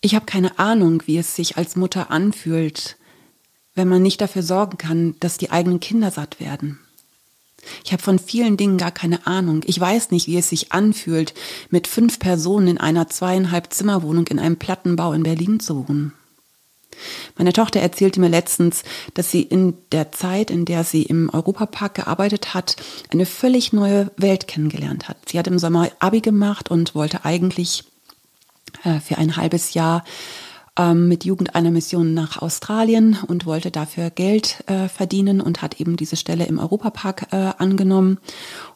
Ich 0.00 0.14
habe 0.14 0.26
keine 0.26 0.58
Ahnung, 0.58 1.02
wie 1.06 1.18
es 1.18 1.34
sich 1.34 1.56
als 1.56 1.76
Mutter 1.76 2.10
anfühlt, 2.10 2.96
wenn 3.74 3.88
man 3.88 4.02
nicht 4.02 4.20
dafür 4.20 4.42
sorgen 4.42 4.78
kann, 4.78 5.16
dass 5.20 5.38
die 5.38 5.50
eigenen 5.50 5.80
Kinder 5.80 6.10
satt 6.10 6.40
werden. 6.40 6.78
Ich 7.84 7.92
habe 7.92 8.02
von 8.02 8.18
vielen 8.18 8.56
Dingen 8.56 8.78
gar 8.78 8.90
keine 8.90 9.26
Ahnung. 9.26 9.62
Ich 9.66 9.78
weiß 9.78 10.10
nicht, 10.10 10.26
wie 10.26 10.38
es 10.38 10.48
sich 10.48 10.72
anfühlt, 10.72 11.34
mit 11.70 11.86
fünf 11.86 12.18
Personen 12.18 12.68
in 12.68 12.78
einer 12.78 13.08
zweieinhalb 13.08 13.72
Zimmerwohnung 13.72 14.26
in 14.28 14.38
einem 14.38 14.56
Plattenbau 14.56 15.12
in 15.12 15.22
Berlin 15.22 15.60
zu 15.60 15.88
wohnen. 15.88 16.12
Meine 17.36 17.52
Tochter 17.52 17.80
erzählte 17.80 18.20
mir 18.20 18.28
letztens, 18.28 18.82
dass 19.14 19.30
sie 19.30 19.42
in 19.42 19.74
der 19.92 20.12
Zeit, 20.12 20.50
in 20.50 20.64
der 20.64 20.84
sie 20.84 21.02
im 21.02 21.30
Europapark 21.30 21.94
gearbeitet 21.94 22.52
hat, 22.52 22.76
eine 23.10 23.26
völlig 23.26 23.72
neue 23.72 24.10
Welt 24.16 24.48
kennengelernt 24.48 25.08
hat. 25.08 25.16
Sie 25.26 25.38
hat 25.38 25.46
im 25.46 25.58
Sommer 25.58 25.90
Abi 25.98 26.20
gemacht 26.20 26.70
und 26.70 26.94
wollte 26.94 27.24
eigentlich 27.24 27.84
äh, 28.84 29.00
für 29.00 29.18
ein 29.18 29.36
halbes 29.36 29.74
Jahr 29.74 30.04
ähm, 30.80 31.08
mit 31.08 31.24
Jugend 31.24 31.54
einer 31.54 31.70
Mission 31.70 32.14
nach 32.14 32.40
Australien 32.40 33.18
und 33.26 33.44
wollte 33.44 33.70
dafür 33.70 34.10
Geld 34.10 34.64
äh, 34.66 34.88
verdienen 34.88 35.40
und 35.40 35.60
hat 35.60 35.78
eben 35.80 35.96
diese 35.96 36.16
Stelle 36.16 36.46
im 36.46 36.58
Europapark 36.58 37.26
äh, 37.32 37.52
angenommen. 37.58 38.18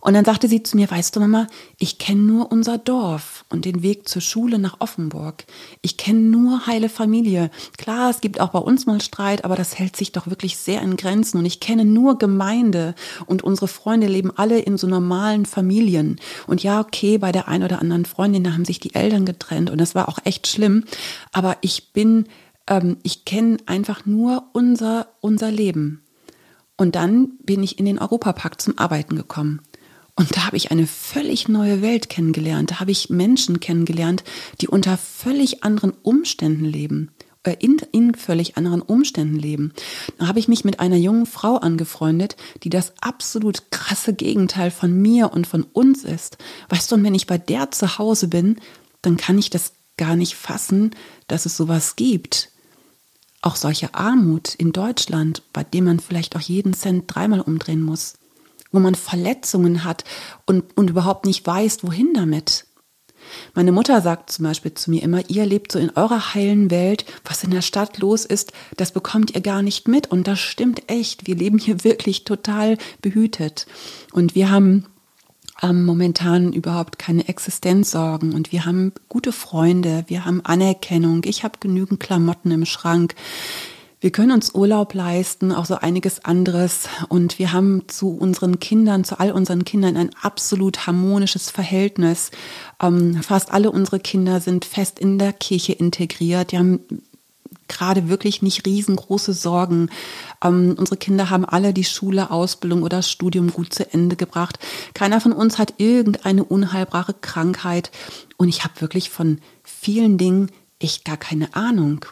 Und 0.04 0.12
dann 0.12 0.26
sagte 0.26 0.49
sie 0.49 0.62
zu 0.62 0.76
mir, 0.76 0.90
weißt 0.90 1.16
du 1.16 1.20
Mama, 1.20 1.46
ich 1.78 1.96
kenne 1.96 2.20
nur 2.20 2.52
unser 2.52 2.76
Dorf 2.76 3.46
und 3.49 3.64
den 3.64 3.82
Weg 3.82 4.06
zur 4.06 4.20
Schule 4.20 4.58
nach 4.58 4.76
Offenburg. 4.80 5.46
Ich 5.80 5.96
kenne 5.96 6.20
nur 6.20 6.66
heile 6.66 6.90
Familie. 6.90 7.50
Klar, 7.78 8.11
es 8.11 8.20
gibt 8.20 8.38
auch 8.38 8.50
bei 8.50 8.58
uns 8.58 8.84
mal 8.84 9.00
Streit, 9.00 9.46
aber 9.46 9.56
das 9.56 9.78
hält 9.78 9.96
sich 9.96 10.12
doch 10.12 10.26
wirklich 10.26 10.58
sehr 10.58 10.82
in 10.82 10.99
Grenzen. 10.99 11.38
Und 11.38 11.46
ich 11.46 11.58
kenne 11.58 11.87
nur 11.87 12.18
Gemeinde 12.18 12.94
und 13.25 13.42
unsere 13.42 13.66
Freunde 13.66 14.06
leben 14.06 14.30
alle 14.30 14.58
in 14.58 14.76
so 14.76 14.87
normalen 14.87 15.46
Familien. 15.46 16.20
Und 16.46 16.62
ja, 16.62 16.80
okay, 16.80 17.16
bei 17.16 17.32
der 17.32 17.49
einen 17.49 17.64
oder 17.64 17.80
anderen 17.80 18.04
Freundin, 18.04 18.44
da 18.44 18.52
haben 18.52 18.66
sich 18.66 18.80
die 18.80 18.94
Eltern 18.94 19.25
getrennt 19.25 19.70
und 19.70 19.80
das 19.80 19.94
war 19.94 20.11
auch 20.11 20.18
echt 20.25 20.46
schlimm. 20.46 20.84
Aber 21.32 21.56
ich 21.62 21.94
bin, 21.94 22.26
ähm, 22.66 22.99
ich 23.04 23.25
kenne 23.25 23.56
einfach 23.64 24.04
nur 24.04 24.50
unser, 24.52 25.06
unser 25.23 25.50
Leben. 25.50 26.02
Und 26.76 26.94
dann 26.94 27.38
bin 27.42 27.62
ich 27.62 27.78
in 27.78 27.87
den 27.87 27.99
Europapark 27.99 28.61
zum 28.61 28.78
Arbeiten 28.78 29.16
gekommen. 29.16 29.62
Und 30.16 30.37
da 30.37 30.47
habe 30.47 30.56
ich 30.56 30.71
eine 30.71 30.87
völlig 30.87 31.49
neue 31.49 31.83
Welt 31.83 32.09
kennengelernt. 32.09 32.71
Da 32.71 32.80
habe 32.80 32.92
ich 32.92 33.11
Menschen 33.11 33.59
kennengelernt, 33.59 34.23
die 34.61 34.68
unter 34.68 34.97
völlig 34.97 35.64
anderen 35.64 35.92
Umständen 36.02 36.64
leben. 36.64 37.11
Äh, 37.44 37.56
in, 37.59 37.78
in 37.92 38.14
völlig 38.14 38.56
anderen 38.56 38.80
Umständen 38.83 39.38
leben. 39.38 39.73
Da 40.18 40.26
habe 40.26 40.38
ich 40.38 40.49
mich 40.49 40.64
mit 40.64 40.80
einer 40.80 40.97
jungen 40.97 41.26
Frau 41.26 41.56
angefreundet, 41.56 42.37
die 42.62 42.71
das 42.71 42.94
absolut 43.00 43.71
krasse 43.71 44.14
Gegenteil 44.14 44.71
von 44.71 44.92
mir 44.92 45.33
und 45.33 45.47
von 45.47 45.62
uns 45.62 46.04
ist. 46.04 46.38
Weißt 46.71 46.90
du, 46.90 46.97
und 46.97 47.04
wenn 47.04 47.14
ich 47.14 47.26
bei 47.26 47.38
der 47.38 47.71
zu 47.71 47.99
Hause 47.99 48.28
bin, 48.28 48.56
dann 49.02 49.16
kann 49.16 49.38
ich 49.38 49.50
das 49.50 49.73
gar 49.97 50.16
nicht 50.16 50.35
fassen, 50.35 50.92
dass 51.28 51.44
es 51.44 51.56
sowas 51.56 51.97
gibt. 51.97 52.50
Auch 53.42 53.56
solche 53.56 53.94
Armut 53.94 54.54
in 54.54 54.73
Deutschland, 54.73 55.42
bei 55.52 55.62
dem 55.62 55.85
man 55.85 56.00
vielleicht 56.00 56.37
auch 56.37 56.40
jeden 56.40 56.73
Cent 56.73 57.04
dreimal 57.06 57.42
umdrehen 57.42 57.83
muss 57.83 58.14
wo 58.75 58.81
man 58.81 58.95
Verletzungen 58.95 59.85
hat 59.85 60.04
und, 60.47 60.76
und 60.76 60.90
überhaupt 60.90 61.26
nicht 61.26 61.47
weiß, 61.47 61.85
wohin 61.85 62.12
damit. 62.14 62.66
Meine 63.54 63.73
Mutter 63.73 64.00
sagt 64.00 64.31
zum 64.31 64.45
Beispiel 64.45 64.75
zu 64.75 64.90
mir 64.90 65.02
immer, 65.02 65.28
ihr 65.31 65.47
lebt 65.47 65.73
so 65.73 65.78
in 65.78 65.90
eurer 65.90 66.35
heilen 66.35 66.71
Welt, 66.71 67.04
was 67.25 67.45
in 67.45 67.50
der 67.50 67.62
Stadt 67.62 67.99
los 67.99 68.25
ist, 68.25 68.52
das 68.76 68.93
bekommt 68.93 69.35
ihr 69.35 69.40
gar 69.40 69.62
nicht 69.62 69.88
mit. 69.88 70.11
Und 70.11 70.26
das 70.26 70.40
stimmt 70.40 70.90
echt. 70.90 71.26
Wir 71.26 71.37
leben 71.37 71.59
hier 71.59 71.85
wirklich 71.85 72.25
total 72.25 72.76
behütet. 73.00 73.66
Und 74.12 74.35
wir 74.35 74.50
haben 74.50 74.87
ähm, 75.62 75.85
momentan 75.85 76.52
überhaupt 76.52 76.99
keine 76.99 77.28
Existenzsorgen 77.28 78.35
und 78.35 78.50
wir 78.50 78.66
haben 78.66 78.93
gute 79.09 79.33
Freunde, 79.33 80.04
wir 80.09 80.25
haben 80.25 80.45
Anerkennung, 80.45 81.23
ich 81.25 81.45
habe 81.45 81.59
genügend 81.61 82.00
Klamotten 82.00 82.50
im 82.50 82.66
Schrank. 82.66 83.14
Wir 84.04 84.12
können 84.12 84.32
uns 84.32 84.54
Urlaub 84.54 84.92
leisten, 84.92 85.50
auch 85.50 85.64
so 85.64 85.76
einiges 85.76 86.26
anderes. 86.26 86.90
Und 87.08 87.38
wir 87.38 87.54
haben 87.54 87.88
zu 87.88 88.11
unseren 88.11 88.61
Kindern, 88.61 89.02
zu 89.02 89.18
all 89.18 89.32
unseren 89.32 89.64
Kindern 89.64 89.96
ein 89.96 90.11
absolut 90.20 90.87
harmonisches 90.87 91.49
Verhältnis. 91.49 92.30
Ähm, 92.82 93.23
fast 93.23 93.50
alle 93.50 93.70
unsere 93.70 94.00
Kinder 94.00 94.40
sind 94.40 94.66
fest 94.66 94.99
in 94.99 95.18
der 95.18 95.32
Kirche 95.32 95.73
integriert. 95.73 96.52
Die 96.52 96.58
haben 96.58 96.80
gerade 97.66 98.11
wirklich 98.11 98.42
nicht 98.42 98.66
riesengroße 98.66 99.32
Sorgen. 99.32 99.88
Ähm, 100.44 100.75
unsere 100.76 100.99
Kinder 100.99 101.30
haben 101.30 101.46
alle 101.46 101.73
die 101.73 101.84
Schule, 101.84 102.30
Ausbildung 102.30 102.82
oder 102.82 103.00
Studium 103.00 103.54
gut 103.54 103.73
zu 103.73 103.90
Ende 103.90 104.16
gebracht. 104.16 104.58
Keiner 104.92 105.23
von 105.23 105.32
uns 105.32 105.56
hat 105.56 105.76
irgendeine 105.78 106.44
unheilbare 106.44 107.14
Krankheit. 107.14 107.90
Und 108.37 108.50
ich 108.50 108.64
habe 108.64 108.82
wirklich 108.82 109.08
von 109.08 109.38
vielen 109.62 110.18
Dingen 110.18 110.50
echt 110.78 111.06
gar 111.06 111.16
keine 111.16 111.56
Ahnung. 111.56 112.04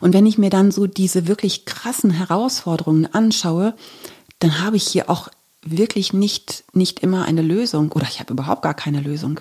Und 0.00 0.14
wenn 0.14 0.26
ich 0.26 0.38
mir 0.38 0.50
dann 0.50 0.70
so 0.70 0.86
diese 0.86 1.26
wirklich 1.26 1.64
krassen 1.64 2.10
Herausforderungen 2.10 3.06
anschaue, 3.06 3.74
dann 4.38 4.60
habe 4.60 4.76
ich 4.76 4.86
hier 4.86 5.10
auch 5.10 5.28
wirklich 5.62 6.12
nicht, 6.12 6.64
nicht 6.72 7.00
immer 7.00 7.24
eine 7.24 7.42
Lösung 7.42 7.92
oder 7.92 8.06
ich 8.08 8.20
habe 8.20 8.32
überhaupt 8.32 8.62
gar 8.62 8.74
keine 8.74 9.00
Lösung. 9.00 9.40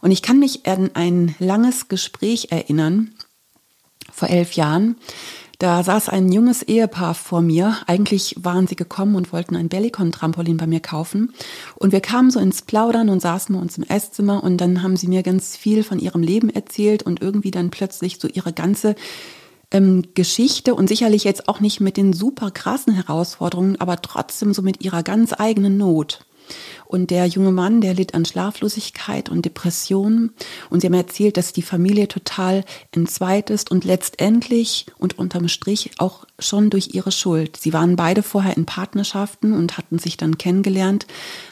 Und 0.00 0.10
ich 0.10 0.22
kann 0.22 0.38
mich 0.38 0.66
an 0.66 0.90
ein 0.94 1.34
langes 1.38 1.88
Gespräch 1.88 2.48
erinnern, 2.50 3.12
vor 4.12 4.28
elf 4.28 4.52
Jahren, 4.52 4.96
da 5.58 5.82
saß 5.82 6.08
ein 6.08 6.30
junges 6.30 6.62
Ehepaar 6.62 7.14
vor 7.14 7.42
mir. 7.42 7.78
Eigentlich 7.88 8.36
waren 8.38 8.68
sie 8.68 8.76
gekommen 8.76 9.16
und 9.16 9.32
wollten 9.32 9.56
ein 9.56 9.68
Bellicon-Trampolin 9.68 10.56
bei 10.56 10.68
mir 10.68 10.78
kaufen. 10.78 11.32
Und 11.74 11.90
wir 11.90 12.00
kamen 12.00 12.30
so 12.30 12.38
ins 12.38 12.62
Plaudern 12.62 13.08
und 13.08 13.20
saßen 13.20 13.54
bei 13.54 13.60
uns 13.60 13.76
im 13.76 13.82
Esszimmer 13.84 14.44
und 14.44 14.58
dann 14.58 14.84
haben 14.84 14.96
sie 14.96 15.08
mir 15.08 15.24
ganz 15.24 15.56
viel 15.56 15.82
von 15.82 15.98
ihrem 15.98 16.22
Leben 16.22 16.48
erzählt 16.48 17.02
und 17.02 17.20
irgendwie 17.20 17.50
dann 17.50 17.70
plötzlich 17.70 18.18
so 18.20 18.28
ihre 18.28 18.52
ganze 18.52 18.94
ähm, 19.72 20.04
Geschichte 20.14 20.76
und 20.76 20.88
sicherlich 20.88 21.24
jetzt 21.24 21.48
auch 21.48 21.58
nicht 21.58 21.80
mit 21.80 21.96
den 21.96 22.12
super 22.12 22.52
krassen 22.52 22.94
Herausforderungen, 22.94 23.80
aber 23.80 24.00
trotzdem 24.00 24.54
so 24.54 24.62
mit 24.62 24.84
ihrer 24.84 25.02
ganz 25.02 25.32
eigenen 25.36 25.76
Not. 25.76 26.24
Und 26.86 27.10
der 27.10 27.26
junge 27.26 27.52
Mann, 27.52 27.80
der 27.80 27.94
litt 27.94 28.14
an 28.14 28.24
Schlaflosigkeit 28.24 29.28
und 29.28 29.44
Depressionen. 29.44 30.32
Und 30.70 30.80
sie 30.80 30.86
haben 30.86 30.94
erzählt, 30.94 31.36
dass 31.36 31.52
die 31.52 31.62
Familie 31.62 32.08
total 32.08 32.64
entzweit 32.92 33.50
ist 33.50 33.70
und 33.70 33.84
letztendlich 33.84 34.86
und 34.98 35.18
unterm 35.18 35.48
Strich 35.48 35.90
auch 35.98 36.24
schon 36.38 36.70
durch 36.70 36.94
ihre 36.94 37.12
Schuld. 37.12 37.56
Sie 37.56 37.72
waren 37.72 37.96
beide 37.96 38.22
vorher 38.22 38.56
in 38.56 38.64
Partnerschaften 38.64 39.52
und 39.52 39.76
hatten 39.76 39.98
sich 39.98 40.16
dann 40.16 40.38
kennengelernt, 40.38 41.06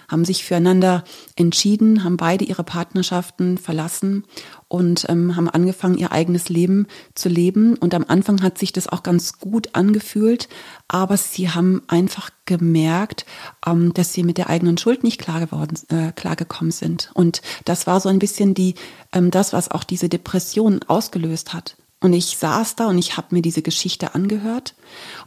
haben 0.09 0.25
sich 0.25 0.45
füreinander 0.45 1.05
entschieden, 1.35 2.05
haben 2.05 2.17
beide 2.17 2.45
ihre 2.45 2.65
Partnerschaften 2.65 3.59
verlassen 3.59 4.25
und 4.68 5.06
ähm, 5.08 5.37
haben 5.37 5.49
angefangen, 5.49 5.96
ihr 5.96 6.12
eigenes 6.12 6.49
Leben 6.49 6.87
zu 7.14 7.28
leben. 7.28 7.76
Und 7.76 7.94
am 7.94 8.04
Anfang 8.08 8.42
hat 8.42 8.58
sich 8.58 8.73
das 8.73 8.88
auch 8.88 9.02
ganz 9.02 9.38
gut 9.38 9.70
angefühlt, 9.75 10.49
aber 10.88 11.16
sie 11.16 11.50
haben 11.50 11.82
einfach 11.87 12.30
gemerkt, 12.46 13.26
ähm, 13.64 13.94
dass 13.94 14.12
sie 14.12 14.25
mit 14.25 14.38
der 14.38 14.50
eigenen 14.50 14.76
Schuld 14.76 15.04
nicht 15.04 15.20
klar 15.20 15.40
geworden, 15.40 15.78
äh, 15.88 16.12
klar 16.12 16.37
gekommen 16.37 16.73
sind. 16.73 17.11
Und 17.14 17.42
das 17.64 17.87
war 17.87 18.00
so 18.00 18.08
ein 18.08 18.18
bisschen 18.18 18.54
die, 18.54 18.75
ähm, 19.12 19.30
das, 19.30 19.52
was 19.52 19.70
auch 19.70 19.85
diese 19.85 20.08
Depression 20.08 20.80
ausgelöst 20.88 21.52
hat. 21.52 21.76
Und 22.00 22.12
ich 22.12 22.37
saß 22.37 22.76
da 22.76 22.88
und 22.88 22.99
ich 22.99 23.16
habe 23.16 23.28
mir 23.35 23.42
diese 23.42 23.62
Geschichte 23.62 24.14
angehört 24.14 24.75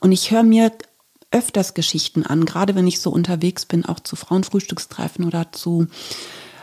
und 0.01 0.12
ich 0.12 0.31
höre 0.31 0.43
mir 0.43 0.72
öfters 1.31 1.74
Geschichten 1.74 2.25
an, 2.25 2.46
gerade 2.46 2.75
wenn 2.75 2.88
ich 2.88 3.00
so 3.00 3.12
unterwegs 3.12 3.65
bin, 3.65 3.86
auch 3.86 4.00
zu 4.00 4.15
Frauenfrühstückstreffen 4.15 5.25
oder 5.25 5.51
zu 5.51 5.88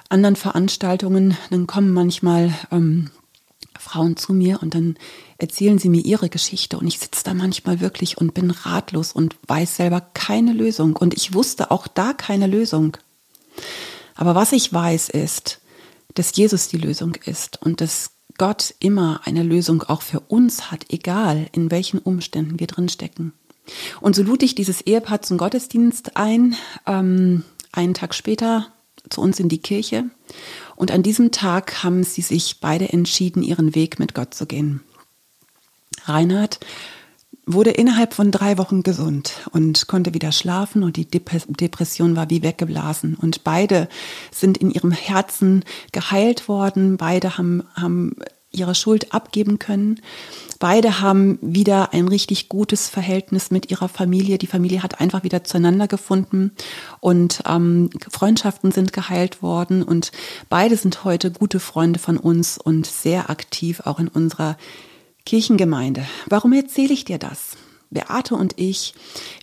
anderen 0.09 0.37
Veranstaltungen, 0.37 1.37
dann 1.51 1.67
kommen 1.67 1.93
manchmal 1.93 2.55
ähm, 2.71 3.11
Frauen 3.79 4.17
zu 4.17 4.33
mir 4.33 4.63
und 4.63 4.75
dann 4.75 4.97
erzählen 5.39 5.79
sie 5.79 5.89
mir 5.89 6.05
ihre 6.05 6.29
Geschichte 6.29 6.79
und 6.79 6.87
ich 6.87 6.99
sitze 6.99 7.25
da 7.25 7.35
manchmal 7.35 7.81
wirklich 7.81 8.19
und 8.19 8.35
bin 8.35 8.51
ratlos 8.51 9.13
und 9.13 9.37
weiß 9.47 9.77
selber 9.77 10.01
keine 10.01 10.53
Lösung 10.53 10.97
und 10.97 11.15
ich 11.15 11.35
wusste 11.35 11.71
auch 11.71 11.87
da 11.87 12.13
keine 12.13 12.47
Lösung. 12.47 12.97
Aber 14.15 14.35
was 14.35 14.53
ich 14.53 14.73
weiß 14.73 15.11
ist, 15.11 15.61
dass 16.15 16.35
Jesus 16.35 16.69
die 16.69 16.79
Lösung 16.79 17.15
ist 17.27 17.61
und 17.63 17.81
dass 17.81 18.13
Gott 18.39 18.75
immer 18.81 19.21
eine 19.25 19.43
Lösung 19.43 19.83
auch 19.83 20.03
für 20.03 20.21
uns 20.21 20.71
hat, 20.71 20.87
egal 20.89 21.49
in 21.53 21.71
welchen 21.71 21.99
Umständen 21.99 22.59
wir 22.61 22.67
drinstecken. 22.67 23.33
Und 24.01 24.15
so 24.15 24.23
lud 24.23 24.43
ich 24.43 24.55
dieses 24.55 24.81
Ehepaar 24.81 25.23
zum 25.23 25.39
Gottesdienst 25.39 26.17
ein, 26.17 26.55
ähm, 26.87 27.45
einen 27.73 27.95
Tag 27.95 28.15
später 28.15 28.69
zu 29.11 29.21
uns 29.21 29.41
in 29.41 29.49
die 29.49 29.61
Kirche. 29.61 30.05
Und 30.75 30.91
an 30.91 31.03
diesem 31.03 31.33
Tag 31.33 31.83
haben 31.83 32.05
sie 32.05 32.23
sich 32.23 32.61
beide 32.61 32.93
entschieden, 32.93 33.43
ihren 33.43 33.75
Weg 33.75 33.99
mit 33.99 34.15
Gott 34.15 34.35
zu 34.35 34.47
gehen. 34.47 34.83
Reinhard 36.05 36.61
wurde 37.47 37.71
innerhalb 37.71 38.13
von 38.13 38.33
drei 38.33 38.59
Wochen 38.59 38.83
gesund 38.83 39.35
und 39.53 39.87
konnte 39.87 40.15
wieder 40.15 40.33
schlafen 40.33 40.83
und 40.83 40.97
die 40.97 41.09
Depression 41.09 42.17
war 42.17 42.29
wie 42.29 42.43
weggeblasen. 42.43 43.15
Und 43.15 43.45
beide 43.45 43.89
sind 44.33 44.59
in 44.59 44.71
ihrem 44.71 44.91
Herzen 44.91 45.65
geheilt 45.93 46.49
worden. 46.49 46.97
Beide 46.97 47.39
haben, 47.39 47.63
haben 47.75 48.17
ihre 48.53 48.75
Schuld 48.75 49.13
abgeben 49.13 49.59
können. 49.59 50.01
Beide 50.59 51.01
haben 51.01 51.39
wieder 51.43 51.93
ein 51.93 52.09
richtig 52.09 52.49
gutes 52.49 52.89
Verhältnis 52.89 53.51
mit 53.51 53.71
ihrer 53.71 53.89
Familie. 53.89 54.39
Die 54.39 54.47
Familie 54.47 54.83
hat 54.83 55.01
einfach 55.01 55.23
wieder 55.23 55.45
zueinander 55.45 55.87
gefunden 55.87 56.53
und 57.01 57.43
ähm, 57.47 57.91
Freundschaften 58.11 58.73
sind 58.73 58.93
geheilt 58.93 59.43
worden 59.43 59.83
und 59.83 60.13
beide 60.49 60.77
sind 60.77 61.05
heute 61.05 61.31
gute 61.31 61.61
Freunde 61.61 61.99
von 61.99 62.17
uns 62.17 62.57
und 62.59 62.87
sehr 62.87 63.29
aktiv 63.29 63.83
auch 63.85 63.99
in 63.99 64.09
unserer 64.09 64.57
Kirchengemeinde. 65.27 66.07
Warum 66.27 66.53
erzähle 66.53 66.95
ich 66.95 67.05
dir 67.05 67.19
das? 67.19 67.57
Beate 67.91 68.35
und 68.35 68.55
ich, 68.57 68.95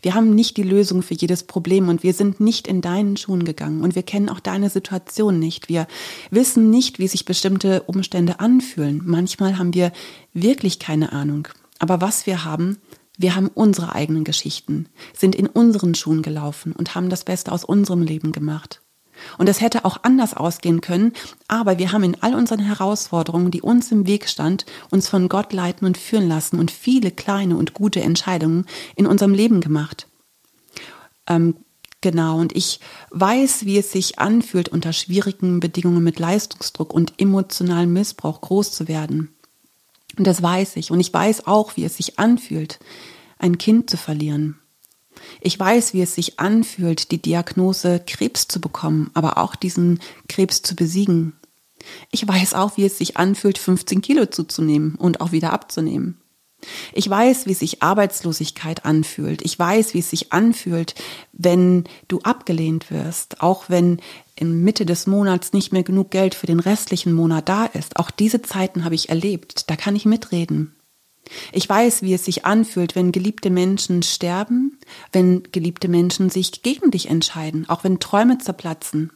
wir 0.01 0.13
haben 0.13 0.35
nicht 0.35 0.57
die 0.57 0.63
Lösung 0.63 1.01
für 1.01 1.13
jedes 1.13 1.43
Problem 1.43 1.89
und 1.89 2.03
wir 2.03 2.13
sind 2.13 2.39
nicht 2.39 2.67
in 2.67 2.81
deinen 2.81 3.17
Schuhen 3.17 3.45
gegangen 3.45 3.81
und 3.81 3.95
wir 3.95 4.03
kennen 4.03 4.29
auch 4.29 4.39
deine 4.39 4.69
Situation 4.69 5.39
nicht. 5.39 5.69
Wir 5.69 5.87
wissen 6.29 6.69
nicht, 6.69 6.99
wie 6.99 7.07
sich 7.07 7.25
bestimmte 7.25 7.83
Umstände 7.83 8.39
anfühlen. 8.39 9.01
Manchmal 9.05 9.57
haben 9.57 9.73
wir 9.73 9.91
wirklich 10.33 10.79
keine 10.79 11.13
Ahnung. 11.13 11.47
Aber 11.79 12.01
was 12.01 12.25
wir 12.25 12.45
haben, 12.45 12.77
wir 13.17 13.35
haben 13.35 13.49
unsere 13.53 13.93
eigenen 13.93 14.23
Geschichten, 14.23 14.87
sind 15.13 15.35
in 15.35 15.47
unseren 15.47 15.95
Schuhen 15.95 16.21
gelaufen 16.21 16.73
und 16.73 16.95
haben 16.95 17.09
das 17.09 17.23
Beste 17.23 17.51
aus 17.51 17.63
unserem 17.63 18.01
Leben 18.01 18.31
gemacht. 18.31 18.82
Und 19.37 19.47
es 19.49 19.61
hätte 19.61 19.85
auch 19.85 19.97
anders 20.03 20.33
ausgehen 20.33 20.81
können, 20.81 21.13
aber 21.47 21.77
wir 21.77 21.91
haben 21.91 22.03
in 22.03 22.21
all 22.21 22.35
unseren 22.35 22.59
Herausforderungen, 22.59 23.51
die 23.51 23.61
uns 23.61 23.91
im 23.91 24.07
Weg 24.07 24.27
stand, 24.27 24.65
uns 24.89 25.07
von 25.07 25.29
Gott 25.29 25.53
leiten 25.53 25.85
und 25.85 25.97
führen 25.97 26.27
lassen 26.27 26.59
und 26.59 26.71
viele 26.71 27.11
kleine 27.11 27.57
und 27.57 27.73
gute 27.73 28.01
Entscheidungen 28.01 28.65
in 28.95 29.05
unserem 29.05 29.33
Leben 29.33 29.61
gemacht. 29.61 30.07
Ähm, 31.27 31.55
genau, 32.01 32.39
und 32.39 32.55
ich 32.55 32.79
weiß, 33.11 33.65
wie 33.65 33.77
es 33.77 33.91
sich 33.91 34.19
anfühlt, 34.19 34.69
unter 34.69 34.93
schwierigen 34.93 35.59
Bedingungen 35.59 36.03
mit 36.03 36.19
Leistungsdruck 36.19 36.93
und 36.93 37.13
emotionalem 37.19 37.93
Missbrauch 37.93 38.41
groß 38.41 38.71
zu 38.71 38.87
werden. 38.87 39.33
Und 40.17 40.27
das 40.27 40.43
weiß 40.43 40.75
ich. 40.75 40.91
Und 40.91 40.99
ich 40.99 41.13
weiß 41.13 41.47
auch, 41.47 41.75
wie 41.75 41.85
es 41.85 41.97
sich 41.97 42.19
anfühlt, 42.19 42.79
ein 43.39 43.57
Kind 43.57 43.89
zu 43.89 43.97
verlieren. 43.97 44.59
Ich 45.41 45.59
weiß, 45.59 45.93
wie 45.93 46.01
es 46.01 46.15
sich 46.15 46.39
anfühlt, 46.39 47.11
die 47.11 47.21
Diagnose 47.21 48.01
Krebs 48.05 48.47
zu 48.47 48.61
bekommen, 48.61 49.11
aber 49.13 49.37
auch 49.37 49.55
diesen 49.55 49.99
Krebs 50.27 50.61
zu 50.61 50.75
besiegen. 50.75 51.33
Ich 52.11 52.27
weiß 52.27 52.53
auch, 52.53 52.77
wie 52.77 52.85
es 52.85 52.97
sich 52.97 53.17
anfühlt, 53.17 53.57
15 53.57 54.01
Kilo 54.01 54.25
zuzunehmen 54.25 54.95
und 54.95 55.21
auch 55.21 55.31
wieder 55.31 55.53
abzunehmen. 55.53 56.17
Ich 56.93 57.09
weiß, 57.09 57.45
wie 57.45 57.53
sich 57.53 57.83
Arbeitslosigkeit 57.83 58.85
anfühlt. 58.85 59.41
Ich 59.43 59.57
weiß, 59.57 59.93
wie 59.93 59.99
es 59.99 60.09
sich 60.09 60.31
anfühlt, 60.31 60.95
wenn 61.33 61.83
du 62.07 62.19
abgelehnt 62.19 62.89
wirst, 62.89 63.41
auch 63.41 63.69
wenn 63.69 63.99
in 64.35 64.63
Mitte 64.63 64.85
des 64.85 65.07
Monats 65.07 65.53
nicht 65.53 65.73
mehr 65.73 65.83
genug 65.83 66.11
Geld 66.11 66.35
für 66.35 66.47
den 66.47 66.59
restlichen 66.59 67.13
Monat 67.13 67.49
da 67.49 67.65
ist. 67.65 67.97
Auch 67.97 68.11
diese 68.11 68.41
Zeiten 68.41 68.85
habe 68.85 68.95
ich 68.95 69.09
erlebt. 69.09 69.69
Da 69.69 69.75
kann 69.75 69.95
ich 69.95 70.05
mitreden. 70.05 70.75
Ich 71.51 71.67
weiß, 71.67 72.01
wie 72.01 72.13
es 72.13 72.25
sich 72.25 72.45
anfühlt, 72.45 72.95
wenn 72.95 73.11
geliebte 73.11 73.49
Menschen 73.49 74.03
sterben, 74.03 74.79
wenn 75.11 75.43
geliebte 75.51 75.87
Menschen 75.87 76.29
sich 76.29 76.63
gegen 76.63 76.91
dich 76.91 77.09
entscheiden, 77.09 77.67
auch 77.69 77.83
wenn 77.83 77.99
Träume 77.99 78.37
zerplatzen. 78.37 79.11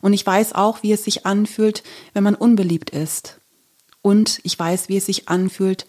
Und 0.00 0.12
ich 0.12 0.26
weiß 0.26 0.54
auch, 0.54 0.82
wie 0.82 0.92
es 0.92 1.04
sich 1.04 1.26
anfühlt, 1.26 1.82
wenn 2.12 2.24
man 2.24 2.34
unbeliebt 2.34 2.90
ist. 2.90 3.40
Und 4.02 4.40
ich 4.44 4.58
weiß, 4.58 4.88
wie 4.88 4.96
es 4.96 5.06
sich 5.06 5.28
anfühlt, 5.28 5.86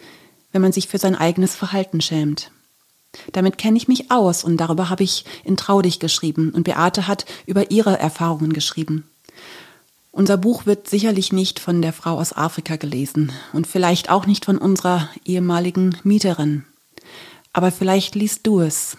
wenn 0.51 0.61
man 0.61 0.71
sich 0.71 0.87
für 0.87 0.97
sein 0.97 1.15
eigenes 1.15 1.55
Verhalten 1.55 2.01
schämt. 2.01 2.51
Damit 3.33 3.57
kenne 3.57 3.77
ich 3.77 3.87
mich 3.87 4.09
aus 4.11 4.43
und 4.43 4.57
darüber 4.57 4.89
habe 4.89 5.03
ich 5.03 5.25
in 5.43 5.57
Traudig 5.57 5.99
geschrieben 5.99 6.51
und 6.51 6.63
Beate 6.63 7.07
hat 7.07 7.25
über 7.45 7.71
ihre 7.71 7.97
Erfahrungen 7.97 8.53
geschrieben. 8.53 9.09
Unser 10.11 10.37
Buch 10.37 10.65
wird 10.65 10.89
sicherlich 10.89 11.31
nicht 11.31 11.59
von 11.59 11.81
der 11.81 11.93
Frau 11.93 12.19
aus 12.19 12.33
Afrika 12.33 12.75
gelesen 12.75 13.31
und 13.53 13.65
vielleicht 13.65 14.09
auch 14.09 14.25
nicht 14.25 14.43
von 14.43 14.57
unserer 14.57 15.09
ehemaligen 15.23 15.97
Mieterin. 16.03 16.65
Aber 17.53 17.71
vielleicht 17.71 18.15
liest 18.15 18.45
du 18.45 18.59
es. 18.59 18.97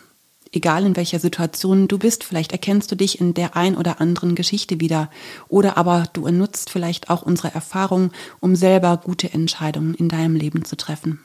Egal 0.54 0.84
in 0.84 0.96
welcher 0.96 1.18
Situation 1.18 1.88
du 1.88 1.98
bist, 1.98 2.24
vielleicht 2.24 2.52
erkennst 2.52 2.90
du 2.90 2.96
dich 2.96 3.20
in 3.20 3.34
der 3.34 3.56
ein 3.56 3.76
oder 3.76 4.00
anderen 4.00 4.34
Geschichte 4.34 4.80
wieder. 4.80 5.10
Oder 5.48 5.76
aber 5.76 6.04
du 6.12 6.28
nutzt 6.28 6.70
vielleicht 6.70 7.08
auch 7.08 7.22
unsere 7.22 7.54
Erfahrung, 7.54 8.10
um 8.40 8.56
selber 8.56 8.98
gute 8.98 9.32
Entscheidungen 9.32 9.94
in 9.94 10.08
deinem 10.08 10.36
Leben 10.36 10.64
zu 10.64 10.76
treffen. 10.76 11.20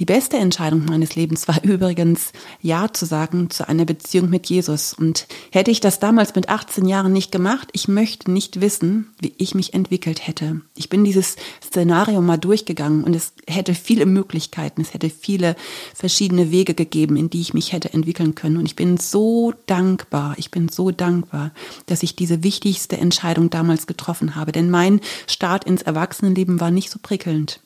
Die 0.00 0.06
beste 0.06 0.38
Entscheidung 0.38 0.86
meines 0.86 1.14
Lebens 1.14 1.46
war 1.46 1.62
übrigens, 1.62 2.32
Ja 2.60 2.92
zu 2.92 3.06
sagen 3.06 3.50
zu 3.50 3.68
einer 3.68 3.84
Beziehung 3.84 4.28
mit 4.28 4.46
Jesus. 4.46 4.92
Und 4.92 5.28
hätte 5.52 5.70
ich 5.70 5.78
das 5.78 6.00
damals 6.00 6.34
mit 6.34 6.48
18 6.48 6.86
Jahren 6.86 7.12
nicht 7.12 7.30
gemacht, 7.30 7.68
ich 7.72 7.86
möchte 7.86 8.30
nicht 8.32 8.60
wissen, 8.60 9.12
wie 9.20 9.34
ich 9.38 9.54
mich 9.54 9.72
entwickelt 9.72 10.26
hätte. 10.26 10.62
Ich 10.74 10.88
bin 10.88 11.04
dieses 11.04 11.36
Szenario 11.62 12.20
mal 12.20 12.38
durchgegangen 12.38 13.04
und 13.04 13.14
es 13.14 13.34
hätte 13.46 13.74
viele 13.74 14.04
Möglichkeiten, 14.04 14.80
es 14.80 14.94
hätte 14.94 15.10
viele 15.10 15.54
verschiedene 15.94 16.50
Wege 16.50 16.74
gegeben, 16.74 17.16
in 17.16 17.30
die 17.30 17.40
ich 17.40 17.54
mich 17.54 17.72
hätte 17.72 17.94
entwickeln 17.94 18.34
können. 18.34 18.56
Und 18.56 18.66
ich 18.66 18.74
bin 18.74 18.96
so 18.96 19.54
dankbar, 19.66 20.34
ich 20.38 20.50
bin 20.50 20.68
so 20.68 20.90
dankbar, 20.90 21.52
dass 21.86 22.02
ich 22.02 22.16
diese 22.16 22.42
wichtigste 22.42 22.96
Entscheidung 22.96 23.48
damals 23.48 23.86
getroffen 23.86 24.34
habe. 24.34 24.50
Denn 24.50 24.70
mein 24.70 25.00
Start 25.28 25.62
ins 25.64 25.82
Erwachsenenleben 25.82 26.58
war 26.58 26.72
nicht 26.72 26.90
so 26.90 26.98
prickelnd. 27.00 27.60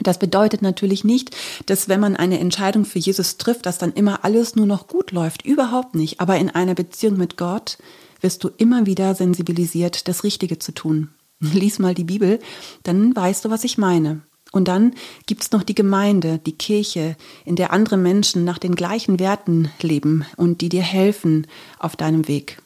Das 0.00 0.18
bedeutet 0.18 0.62
natürlich 0.62 1.04
nicht, 1.04 1.36
dass 1.66 1.88
wenn 1.88 2.00
man 2.00 2.16
eine 2.16 2.38
Entscheidung 2.38 2.84
für 2.84 2.98
Jesus 2.98 3.36
trifft, 3.36 3.66
dass 3.66 3.78
dann 3.78 3.92
immer 3.92 4.24
alles 4.24 4.56
nur 4.56 4.66
noch 4.66 4.86
gut 4.86 5.12
läuft. 5.12 5.44
Überhaupt 5.44 5.94
nicht. 5.94 6.20
Aber 6.20 6.36
in 6.36 6.50
einer 6.50 6.74
Beziehung 6.74 7.16
mit 7.16 7.36
Gott 7.36 7.78
wirst 8.20 8.44
du 8.44 8.50
immer 8.56 8.86
wieder 8.86 9.14
sensibilisiert, 9.14 10.08
das 10.08 10.24
Richtige 10.24 10.58
zu 10.58 10.72
tun. 10.72 11.10
Lies 11.40 11.78
mal 11.78 11.94
die 11.94 12.04
Bibel, 12.04 12.38
dann 12.82 13.14
weißt 13.14 13.44
du, 13.44 13.50
was 13.50 13.64
ich 13.64 13.78
meine. 13.78 14.22
Und 14.50 14.66
dann 14.66 14.94
gibt's 15.26 15.52
noch 15.52 15.62
die 15.62 15.74
Gemeinde, 15.74 16.38
die 16.38 16.56
Kirche, 16.56 17.16
in 17.44 17.54
der 17.54 17.72
andere 17.72 17.98
Menschen 17.98 18.44
nach 18.44 18.58
den 18.58 18.74
gleichen 18.74 19.18
Werten 19.18 19.70
leben 19.82 20.24
und 20.36 20.62
die 20.62 20.70
dir 20.70 20.82
helfen 20.82 21.46
auf 21.78 21.96
deinem 21.96 22.28
Weg. 22.28 22.62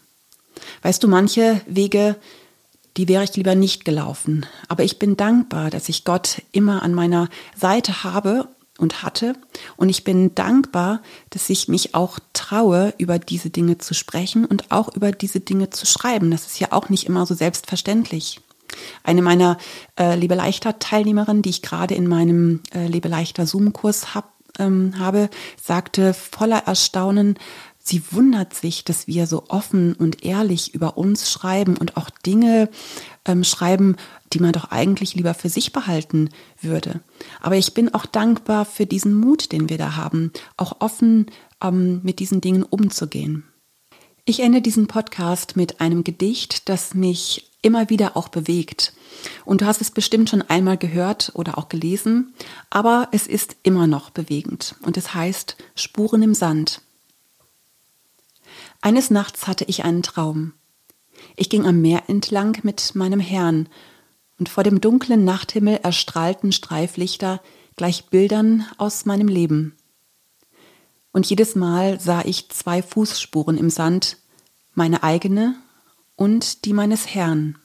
Weißt 0.83 1.03
du, 1.03 1.09
manche 1.09 1.61
Wege 1.66 2.16
die 2.97 3.09
wäre 3.09 3.25
ich 3.25 3.37
lieber 3.37 3.55
nicht 3.55 3.85
gelaufen. 3.85 4.47
Aber 4.69 4.85
ich 4.85 4.99
bin 4.99 5.17
dankbar, 5.17 5.71
dass 5.71 5.89
ich 5.89 6.05
Gott 6.05 6.43
immer 6.53 6.83
an 6.83 6.95
meiner 6.95 7.29
Seite 7.57 8.05
habe 8.05 8.49
und 8.79 9.03
hatte. 9.03 9.35
Und 9.77 9.89
ich 9.89 10.05
bin 10.05 10.35
dankbar, 10.35 11.01
dass 11.31 11.49
ich 11.51 11.69
mich 11.69 11.95
auch 11.95 12.19
traue, 12.33 12.93
über 12.99 13.19
diese 13.19 13.51
Dinge 13.51 13.79
zu 13.79 13.95
sprechen 13.95 14.45
und 14.45 14.71
auch 14.71 14.95
über 14.95 15.13
diese 15.13 15.41
Dinge 15.41 15.71
zu 15.71 15.87
schreiben. 15.87 16.31
Das 16.31 16.47
ist 16.47 16.61
ja 16.61 16.69
auch 16.73 16.89
nicht 16.89 17.07
immer 17.07 17.25
so 17.27 17.35
selbstverständlich. 17.35 18.41
Eine 19.05 19.23
meiner 19.23 19.59
äh, 19.99 20.17
Liebe 20.17 20.35
leichter 20.35 20.79
Teilnehmerinnen, 20.79 21.43
die 21.43 21.51
ich 21.51 21.63
gerade 21.63 21.95
in 21.95 22.09
meinem 22.09 22.61
äh, 22.75 22.87
Liebe 22.87 23.09
leichter 23.09 23.47
Zoom-Kurs 23.47 24.15
hab, 24.15 24.33
ähm, 24.59 24.99
habe, 24.99 25.29
sagte 25.63 26.15
voller 26.15 26.67
Erstaunen, 26.67 27.39
sie 27.83 28.03
wundert 28.11 28.55
sich, 28.55 28.85
dass 28.85 29.07
wir 29.07 29.27
so 29.27 29.45
offen 29.49 29.95
und 29.95 30.25
ehrlich 30.25 30.75
über 30.75 30.97
uns 30.97 31.31
schreiben 31.31 31.77
und 31.77 31.97
auch 31.97 32.11
Dinge 32.11 32.68
ähm, 33.25 33.45
schreiben, 33.45 33.97
die 34.33 34.40
man 34.40 34.53
doch 34.53 34.71
eigentlich 34.71 35.14
lieber 35.14 35.35
für 35.35 35.49
sich 35.49 35.73
behalten 35.73 36.31
würde. 36.61 37.01
Aber 37.40 37.57
ich 37.57 37.75
bin 37.75 37.92
auch 37.92 38.07
dankbar 38.07 38.64
für 38.64 38.87
diesen 38.87 39.14
Mut, 39.14 39.53
den 39.53 39.68
wir 39.68 39.79
da 39.79 39.97
haben, 39.97 40.33
auch 40.57 40.81
offen 40.81 41.27
ähm, 41.62 42.01
mit 42.03 42.18
diesen 42.18 42.40
Dingen 42.40 42.62
umzugehen. 42.62 43.45
Ich 44.25 44.40
ende 44.40 44.62
diesen 44.62 44.87
Podcast 44.87 45.57
mit 45.57 45.81
einem 45.81 46.05
Gedicht, 46.05 46.68
das 46.68 46.95
mich 46.95 47.51
immer 47.61 47.90
wieder 47.90 48.16
auch 48.16 48.29
bewegt. 48.29 48.92
Und 49.45 49.61
du 49.61 49.66
hast 49.66 49.81
es 49.81 49.90
bestimmt 49.90 50.31
schon 50.31 50.42
einmal 50.42 50.77
gehört 50.77 51.33
oder 51.35 51.59
auch 51.59 51.68
gelesen, 51.68 52.33
aber 52.71 53.09
es 53.12 53.27
ist 53.27 53.57
immer 53.62 53.87
noch 53.87 54.11
bewegend. 54.11 54.77
Und 54.83 54.97
es 54.97 55.14
heißt 55.14 55.57
Spuren 55.75 56.23
im 56.23 56.35
Sand. 56.35 56.83
Eines 58.83 59.11
Nachts 59.11 59.47
hatte 59.47 59.64
ich 59.64 59.85
einen 59.85 60.03
Traum. 60.03 60.55
Ich 61.37 61.49
ging 61.49 61.66
am 61.66 61.81
Meer 61.81 62.03
entlang 62.09 62.59
mit 62.64 62.95
meinem 62.95 63.21
Herrn, 63.21 63.68
und 64.38 64.49
vor 64.49 64.64
dem 64.64 64.81
dunklen 64.81 65.25
Nachthimmel 65.25 65.77
erstrahlten 65.85 66.51
Streiflichter 66.51 67.40
gleich 67.77 68.07
Bildern 68.07 68.66
aus 68.77 69.05
meinem 69.05 69.29
Leben. 69.29 69.77
Und 71.12 71.27
jedes 71.31 71.55
Mal 71.55 72.01
sah 72.01 72.23
ich 72.25 72.49
zwei 72.49 72.83
Fußspuren 72.83 73.57
im 73.57 73.71
Sand, 73.71 74.16
meine 74.75 75.05
eigene 75.05 75.55
und 76.16 76.64
die 76.64 76.73
meines 76.73 77.07
Herrn. 77.07 77.57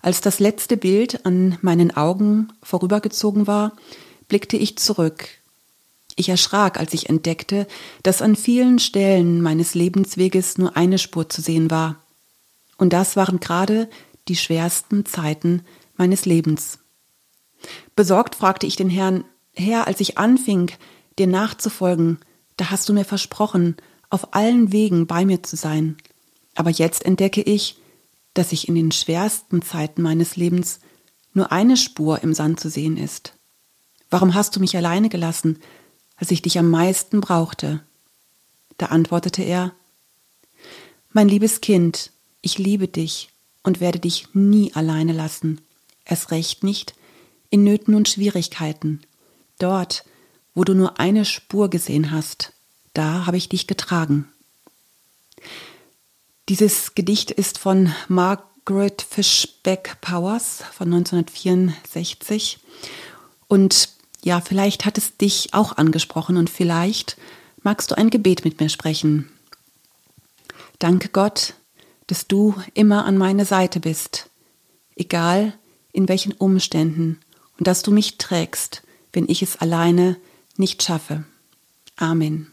Als 0.00 0.20
das 0.20 0.40
letzte 0.40 0.76
Bild 0.76 1.24
an 1.26 1.58
meinen 1.62 1.96
Augen 1.96 2.52
vorübergezogen 2.64 3.46
war, 3.46 3.76
blickte 4.26 4.56
ich 4.56 4.78
zurück 4.78 5.28
ich 6.18 6.28
erschrak, 6.28 6.78
als 6.78 6.94
ich 6.94 7.08
entdeckte, 7.08 7.66
dass 8.02 8.22
an 8.22 8.36
vielen 8.36 8.78
Stellen 8.78 9.40
meines 9.42 9.74
Lebensweges 9.74 10.58
nur 10.58 10.76
eine 10.76 10.98
Spur 10.98 11.28
zu 11.28 11.40
sehen 11.40 11.70
war. 11.70 12.02
Und 12.76 12.92
das 12.92 13.16
waren 13.16 13.40
gerade 13.40 13.88
die 14.28 14.36
schwersten 14.36 15.04
Zeiten 15.04 15.62
meines 15.96 16.26
Lebens. 16.26 16.78
Besorgt 17.96 18.34
fragte 18.34 18.66
ich 18.66 18.76
den 18.76 18.90
Herrn, 18.90 19.24
Herr, 19.54 19.86
als 19.86 20.00
ich 20.00 20.18
anfing, 20.18 20.70
dir 21.18 21.26
nachzufolgen, 21.26 22.18
da 22.56 22.70
hast 22.70 22.88
du 22.88 22.92
mir 22.92 23.04
versprochen, 23.04 23.76
auf 24.10 24.34
allen 24.34 24.72
Wegen 24.72 25.06
bei 25.06 25.24
mir 25.24 25.42
zu 25.42 25.56
sein. 25.56 25.96
Aber 26.54 26.70
jetzt 26.70 27.04
entdecke 27.04 27.42
ich, 27.42 27.76
dass 28.34 28.52
ich 28.52 28.68
in 28.68 28.74
den 28.74 28.92
schwersten 28.92 29.62
Zeiten 29.62 30.02
meines 30.02 30.36
Lebens 30.36 30.80
nur 31.32 31.52
eine 31.52 31.76
Spur 31.76 32.22
im 32.22 32.34
Sand 32.34 32.60
zu 32.60 32.70
sehen 32.70 32.96
ist. 32.96 33.34
Warum 34.10 34.34
hast 34.34 34.56
du 34.56 34.60
mich 34.60 34.76
alleine 34.76 35.08
gelassen? 35.08 35.58
Als 36.18 36.30
ich 36.30 36.42
dich 36.42 36.58
am 36.58 36.70
meisten 36.70 37.20
brauchte. 37.20 37.80
Da 38.76 38.86
antwortete 38.86 39.42
er, 39.42 39.72
Mein 41.12 41.28
liebes 41.28 41.60
Kind, 41.60 42.10
ich 42.42 42.58
liebe 42.58 42.88
dich 42.88 43.30
und 43.62 43.80
werde 43.80 43.98
dich 43.98 44.28
nie 44.34 44.72
alleine 44.74 45.12
lassen, 45.12 45.60
erst 46.04 46.30
recht 46.30 46.62
nicht 46.62 46.94
in 47.50 47.64
Nöten 47.64 47.94
und 47.94 48.08
Schwierigkeiten. 48.08 49.00
Dort, 49.58 50.04
wo 50.54 50.64
du 50.64 50.74
nur 50.74 51.00
eine 51.00 51.24
Spur 51.24 51.70
gesehen 51.70 52.10
hast, 52.10 52.52
da 52.94 53.26
habe 53.26 53.36
ich 53.36 53.48
dich 53.48 53.66
getragen. 53.66 54.28
Dieses 56.48 56.94
Gedicht 56.94 57.30
ist 57.30 57.58
von 57.58 57.92
Margaret 58.08 59.02
Fishback 59.02 60.00
Powers 60.00 60.62
von 60.72 60.92
1964 60.92 62.58
und 63.46 63.97
ja, 64.22 64.40
vielleicht 64.40 64.84
hat 64.84 64.98
es 64.98 65.16
dich 65.16 65.54
auch 65.54 65.76
angesprochen 65.76 66.36
und 66.36 66.50
vielleicht 66.50 67.16
magst 67.62 67.90
du 67.90 67.96
ein 67.96 68.10
Gebet 68.10 68.44
mit 68.44 68.60
mir 68.60 68.68
sprechen. 68.68 69.30
Danke 70.78 71.08
Gott, 71.08 71.54
dass 72.06 72.26
du 72.26 72.54
immer 72.74 73.04
an 73.04 73.18
meiner 73.18 73.44
Seite 73.44 73.80
bist, 73.80 74.30
egal 74.96 75.54
in 75.92 76.08
welchen 76.08 76.32
Umständen, 76.32 77.20
und 77.58 77.66
dass 77.66 77.82
du 77.82 77.90
mich 77.90 78.18
trägst, 78.18 78.82
wenn 79.12 79.28
ich 79.28 79.42
es 79.42 79.56
alleine 79.56 80.16
nicht 80.56 80.82
schaffe. 80.82 81.24
Amen. 81.96 82.52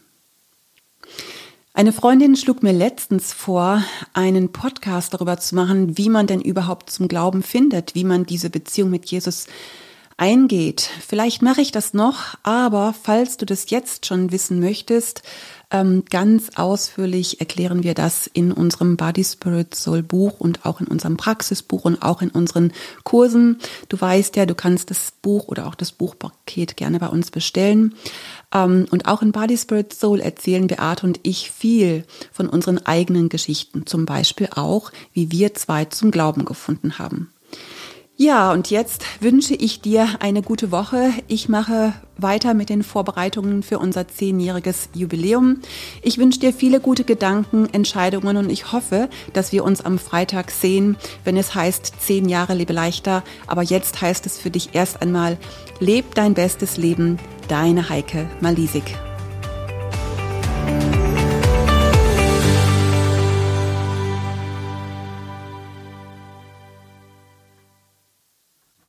Eine 1.72 1.92
Freundin 1.92 2.36
schlug 2.36 2.62
mir 2.62 2.72
letztens 2.72 3.32
vor, 3.32 3.84
einen 4.14 4.50
Podcast 4.50 5.12
darüber 5.14 5.38
zu 5.38 5.54
machen, 5.54 5.98
wie 5.98 6.08
man 6.08 6.26
denn 6.26 6.40
überhaupt 6.40 6.90
zum 6.90 7.06
Glauben 7.06 7.42
findet, 7.42 7.94
wie 7.94 8.04
man 8.04 8.24
diese 8.24 8.50
Beziehung 8.50 8.90
mit 8.90 9.06
Jesus 9.06 9.46
eingeht. 10.16 10.88
Vielleicht 11.06 11.42
mache 11.42 11.60
ich 11.60 11.72
das 11.72 11.92
noch, 11.92 12.36
aber 12.42 12.94
falls 13.00 13.36
du 13.36 13.44
das 13.44 13.70
jetzt 13.70 14.06
schon 14.06 14.32
wissen 14.32 14.60
möchtest, 14.60 15.22
ähm, 15.70 16.04
ganz 16.08 16.50
ausführlich 16.54 17.40
erklären 17.40 17.82
wir 17.82 17.94
das 17.94 18.28
in 18.28 18.52
unserem 18.52 18.96
Body 18.96 19.24
Spirit 19.24 19.74
Soul 19.74 20.02
Buch 20.02 20.38
und 20.38 20.64
auch 20.64 20.80
in 20.80 20.86
unserem 20.86 21.16
Praxisbuch 21.16 21.84
und 21.84 22.02
auch 22.02 22.22
in 22.22 22.30
unseren 22.30 22.72
Kursen. 23.02 23.58
Du 23.88 24.00
weißt 24.00 24.36
ja, 24.36 24.46
du 24.46 24.54
kannst 24.54 24.90
das 24.90 25.12
Buch 25.22 25.48
oder 25.48 25.66
auch 25.66 25.74
das 25.74 25.90
Buchpaket 25.90 26.76
gerne 26.76 27.00
bei 27.00 27.08
uns 27.08 27.32
bestellen. 27.32 27.94
Ähm, 28.54 28.86
und 28.90 29.08
auch 29.08 29.22
in 29.22 29.32
Body 29.32 29.58
Spirit 29.58 29.92
Soul 29.92 30.20
erzählen 30.20 30.68
Beate 30.68 31.04
und 31.04 31.18
ich 31.24 31.50
viel 31.50 32.04
von 32.32 32.48
unseren 32.48 32.78
eigenen 32.86 33.28
Geschichten. 33.28 33.86
Zum 33.86 34.06
Beispiel 34.06 34.48
auch, 34.54 34.92
wie 35.12 35.32
wir 35.32 35.54
zwei 35.54 35.84
zum 35.86 36.12
Glauben 36.12 36.44
gefunden 36.44 37.00
haben. 37.00 37.32
Ja, 38.18 38.50
und 38.50 38.70
jetzt 38.70 39.04
wünsche 39.20 39.54
ich 39.54 39.82
dir 39.82 40.08
eine 40.20 40.40
gute 40.40 40.72
Woche. 40.72 41.10
Ich 41.28 41.50
mache 41.50 41.92
weiter 42.16 42.54
mit 42.54 42.70
den 42.70 42.82
Vorbereitungen 42.82 43.62
für 43.62 43.78
unser 43.78 44.08
zehnjähriges 44.08 44.88
Jubiläum. 44.94 45.60
Ich 46.00 46.16
wünsche 46.16 46.40
dir 46.40 46.54
viele 46.54 46.80
gute 46.80 47.04
Gedanken, 47.04 47.68
Entscheidungen 47.72 48.38
und 48.38 48.48
ich 48.48 48.72
hoffe, 48.72 49.10
dass 49.34 49.52
wir 49.52 49.64
uns 49.64 49.82
am 49.82 49.98
Freitag 49.98 50.50
sehen, 50.50 50.96
wenn 51.24 51.36
es 51.36 51.54
heißt 51.54 51.92
zehn 52.00 52.26
Jahre 52.26 52.54
lebe 52.54 52.72
leichter. 52.72 53.22
Aber 53.46 53.62
jetzt 53.62 54.00
heißt 54.00 54.24
es 54.24 54.38
für 54.38 54.50
dich 54.50 54.70
erst 54.72 55.02
einmal, 55.02 55.36
leb 55.78 56.14
dein 56.14 56.32
bestes 56.32 56.78
Leben. 56.78 57.18
Deine 57.48 57.90
Heike 57.90 58.30
Malisik. 58.40 58.96